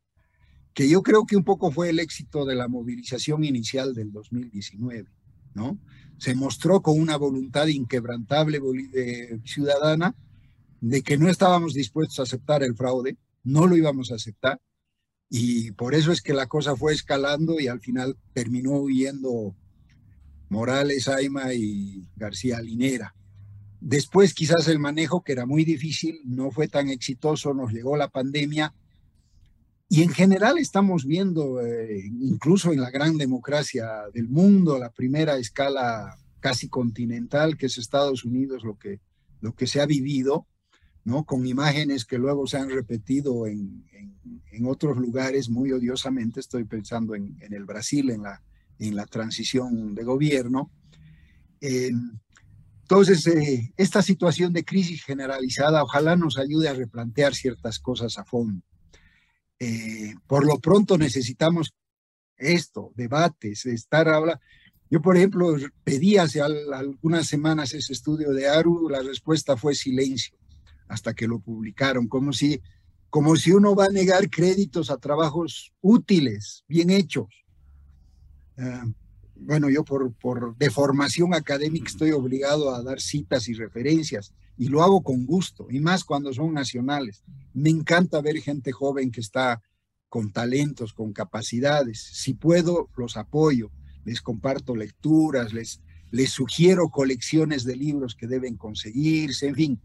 que 0.74 0.88
yo 0.88 1.02
creo 1.02 1.24
que 1.24 1.36
un 1.36 1.44
poco 1.44 1.70
fue 1.70 1.88
el 1.90 2.00
éxito 2.00 2.44
de 2.44 2.54
la 2.54 2.68
movilización 2.68 3.44
inicial 3.44 3.94
del 3.94 4.12
2019, 4.12 5.08
¿no? 5.54 5.78
Se 6.18 6.34
mostró 6.34 6.80
con 6.80 6.98
una 6.98 7.16
voluntad 7.16 7.66
inquebrantable 7.66 8.60
ciudadana 9.44 10.14
de 10.80 11.02
que 11.02 11.18
no 11.18 11.28
estábamos 11.28 11.74
dispuestos 11.74 12.18
a 12.18 12.22
aceptar 12.22 12.62
el 12.62 12.76
fraude, 12.76 13.16
no 13.44 13.66
lo 13.66 13.76
íbamos 13.76 14.10
a 14.10 14.16
aceptar, 14.16 14.60
y 15.28 15.72
por 15.72 15.94
eso 15.94 16.12
es 16.12 16.22
que 16.22 16.32
la 16.32 16.46
cosa 16.46 16.76
fue 16.76 16.92
escalando 16.92 17.58
y 17.58 17.68
al 17.68 17.80
final 17.80 18.16
terminó 18.32 18.72
huyendo 18.78 19.56
Morales, 20.48 21.08
Aima 21.08 21.52
y 21.52 22.06
García 22.14 22.60
Linera. 22.60 23.14
Después 23.80 24.34
quizás 24.34 24.68
el 24.68 24.78
manejo, 24.78 25.22
que 25.22 25.32
era 25.32 25.44
muy 25.46 25.64
difícil, 25.64 26.20
no 26.24 26.50
fue 26.50 26.68
tan 26.68 26.88
exitoso, 26.88 27.52
nos 27.54 27.72
llegó 27.72 27.96
la 27.96 28.08
pandemia 28.08 28.72
y 29.88 30.02
en 30.02 30.10
general 30.10 30.58
estamos 30.58 31.04
viendo, 31.04 31.60
eh, 31.60 32.02
incluso 32.20 32.72
en 32.72 32.80
la 32.80 32.90
gran 32.90 33.16
democracia 33.16 33.86
del 34.12 34.28
mundo, 34.28 34.78
la 34.78 34.90
primera 34.90 35.36
escala 35.36 36.18
casi 36.40 36.68
continental, 36.68 37.56
que 37.56 37.66
es 37.66 37.78
Estados 37.78 38.24
Unidos, 38.24 38.64
lo 38.64 38.76
que, 38.76 39.00
lo 39.40 39.54
que 39.54 39.66
se 39.66 39.80
ha 39.80 39.86
vivido, 39.86 40.46
¿no? 41.04 41.24
Con 41.24 41.46
imágenes 41.46 42.04
que 42.04 42.18
luego 42.18 42.48
se 42.48 42.56
han 42.56 42.68
repetido 42.68 43.46
en, 43.46 43.84
en, 44.50 44.66
otros 44.66 44.96
lugares 44.96 45.48
muy 45.48 45.70
odiosamente. 45.70 46.40
Estoy 46.40 46.64
pensando 46.64 47.14
en, 47.14 47.36
en, 47.40 47.52
el 47.52 47.64
Brasil, 47.64 48.10
en 48.10 48.22
la, 48.22 48.42
en 48.80 48.96
la 48.96 49.06
transición 49.06 49.94
de 49.94 50.02
gobierno. 50.02 50.72
Eh, 51.60 51.92
entonces, 52.82 53.26
eh, 53.28 53.72
esta 53.76 54.02
situación 54.02 54.52
de 54.52 54.64
crisis 54.64 55.04
generalizada 55.04 55.82
ojalá 55.84 56.16
nos 56.16 56.38
ayude 56.38 56.68
a 56.68 56.74
replantear 56.74 57.34
ciertas 57.34 57.78
cosas 57.78 58.18
a 58.18 58.24
fondo. 58.24 58.64
Eh, 59.58 60.14
por 60.26 60.44
lo 60.44 60.58
pronto 60.58 60.98
necesitamos 60.98 61.74
esto, 62.36 62.92
debates, 62.94 63.66
estar 63.66 64.08
habla. 64.08 64.40
Yo, 64.90 65.00
por 65.00 65.16
ejemplo, 65.16 65.56
pedí 65.82 66.16
hace 66.16 66.40
algunas 66.40 67.26
semanas 67.26 67.72
ese 67.74 67.92
estudio 67.92 68.32
de 68.32 68.48
ARU, 68.48 68.88
la 68.88 69.02
respuesta 69.02 69.56
fue 69.56 69.74
silencio, 69.74 70.36
hasta 70.88 71.14
que 71.14 71.26
lo 71.26 71.40
publicaron, 71.40 72.06
como 72.06 72.32
si, 72.32 72.60
como 73.10 73.34
si 73.36 73.52
uno 73.52 73.74
va 73.74 73.86
a 73.86 73.90
negar 73.90 74.30
créditos 74.30 74.90
a 74.90 74.98
trabajos 74.98 75.72
útiles, 75.80 76.64
bien 76.68 76.90
hechos. 76.90 77.26
Ah, 78.58 78.84
bueno, 79.34 79.68
yo 79.68 79.84
por, 79.84 80.12
por 80.14 80.56
deformación 80.56 81.34
académica 81.34 81.88
estoy 81.88 82.12
obligado 82.12 82.74
a 82.74 82.82
dar 82.82 83.00
citas 83.00 83.48
y 83.48 83.54
referencias 83.54 84.32
y 84.58 84.68
lo 84.68 84.82
hago 84.82 85.02
con 85.02 85.26
gusto, 85.26 85.66
y 85.70 85.80
más 85.80 86.04
cuando 86.04 86.32
son 86.32 86.54
nacionales. 86.54 87.22
Me 87.52 87.70
encanta 87.70 88.20
ver 88.20 88.36
gente 88.38 88.72
joven 88.72 89.10
que 89.10 89.20
está 89.20 89.62
con 90.08 90.32
talentos, 90.32 90.92
con 90.92 91.12
capacidades. 91.12 92.00
Si 92.12 92.34
puedo, 92.34 92.88
los 92.96 93.16
apoyo, 93.16 93.70
les 94.04 94.22
comparto 94.22 94.74
lecturas, 94.76 95.52
les, 95.52 95.82
les 96.10 96.30
sugiero 96.30 96.88
colecciones 96.88 97.64
de 97.64 97.76
libros 97.76 98.14
que 98.14 98.26
deben 98.26 98.56
conseguirse, 98.56 99.48
en 99.48 99.54
fin. 99.54 99.80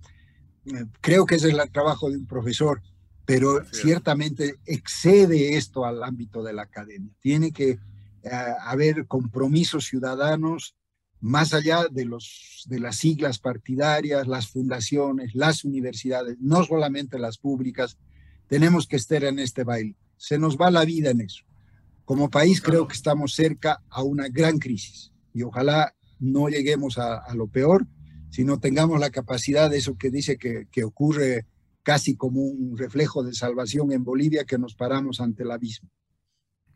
Eh, 0.65 0.85
creo 1.01 1.25
que 1.25 1.35
ese 1.35 1.49
es 1.49 1.53
el 1.53 1.71
trabajo 1.71 2.09
de 2.09 2.17
un 2.17 2.27
profesor, 2.27 2.81
pero 3.25 3.63
ciertamente 3.71 4.55
excede 4.65 5.57
esto 5.57 5.85
al 5.85 6.03
ámbito 6.03 6.43
de 6.43 6.53
la 6.53 6.63
academia. 6.63 7.11
Tiene 7.19 7.51
que 7.51 7.71
eh, 7.71 8.29
haber 8.61 9.07
compromisos 9.07 9.85
ciudadanos 9.85 10.75
más 11.21 11.53
allá 11.53 11.85
de, 11.89 12.05
los, 12.05 12.65
de 12.67 12.79
las 12.79 12.97
siglas 12.97 13.39
partidarias, 13.39 14.27
las 14.27 14.47
fundaciones, 14.47 15.35
las 15.35 15.63
universidades, 15.63 16.37
no 16.39 16.63
solamente 16.63 17.19
las 17.19 17.37
públicas, 17.37 17.97
tenemos 18.47 18.87
que 18.87 18.97
estar 18.97 19.23
en 19.23 19.39
este 19.39 19.63
baile. 19.63 19.95
Se 20.17 20.37
nos 20.37 20.57
va 20.57 20.71
la 20.71 20.83
vida 20.83 21.11
en 21.11 21.21
eso. 21.21 21.43
Como 22.05 22.29
país 22.29 22.61
creo 22.61 22.87
que 22.87 22.95
estamos 22.95 23.33
cerca 23.33 23.81
a 23.89 24.03
una 24.03 24.27
gran 24.27 24.59
crisis 24.59 25.13
y 25.33 25.43
ojalá 25.43 25.95
no 26.19 26.49
lleguemos 26.49 26.97
a, 26.97 27.33
lo 27.35 27.47
peor, 27.47 27.87
sino 28.29 28.59
tengamos 28.59 28.99
la 28.99 29.11
capacidad 29.11 29.69
de 29.69 29.77
eso 29.77 29.97
que 29.97 30.09
dice 30.09 30.37
que, 30.37 30.67
que 30.71 30.83
ocurre 30.83 31.45
casi 31.83 32.15
como 32.15 32.41
un 32.41 32.77
reflejo 32.77 33.23
de 33.23 33.33
salvación 33.33 33.91
en 33.91 34.03
Bolivia, 34.03 34.45
que 34.45 34.57
nos 34.57 34.75
paramos 34.75 35.19
ante 35.19 35.43
el 35.43 35.51
abismo. 35.51 35.89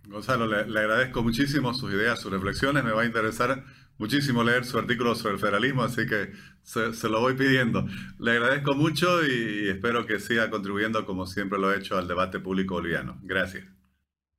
Gonzalo, 0.08 0.48
le, 0.48 0.80
agradezco 0.80 1.24
muchísimo 1.24 1.74
sus 1.74 1.92
ideas, 1.92 2.20
sus 2.20 2.32
reflexiones. 2.32 2.84
Me 2.84 2.92
va 2.92 3.04
a 3.04 3.06
interesar 3.06 3.64
muchísimo 3.98 4.44
leer 4.44 4.66
su 4.66 4.78
artículo 4.78 5.16
sobre 5.16 5.36
el 5.36 5.40
federalismo, 5.40 5.84
así 5.84 6.06
que 6.06 6.32
se, 6.64 7.10
lo 7.10 7.22
voy 7.22 7.36
pidiendo. 7.36 7.86
Le 8.20 8.32
agradezco 8.32 8.74
mucho 8.74 9.26
y 9.26 9.70
espero 9.70 10.06
que 10.06 10.20
siga 10.20 10.50
contribuyendo 10.50 11.06
como 11.06 11.28
siempre 11.28 11.60
lo 11.60 11.74
he 11.74 11.78
hecho 11.78 11.98
al 11.98 12.08
debate 12.08 12.40
público 12.40 12.76
boliviano. 12.76 13.20
Gracias. 13.24 13.66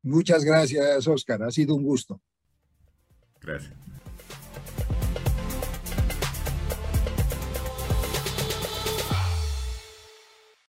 Muchas 0.03 0.45
gracias, 0.45 1.07
Oscar. 1.09 1.43
Ha 1.43 1.51
sido 1.51 1.75
un 1.75 1.85
gusto. 1.85 2.21
Gracias. 3.41 3.73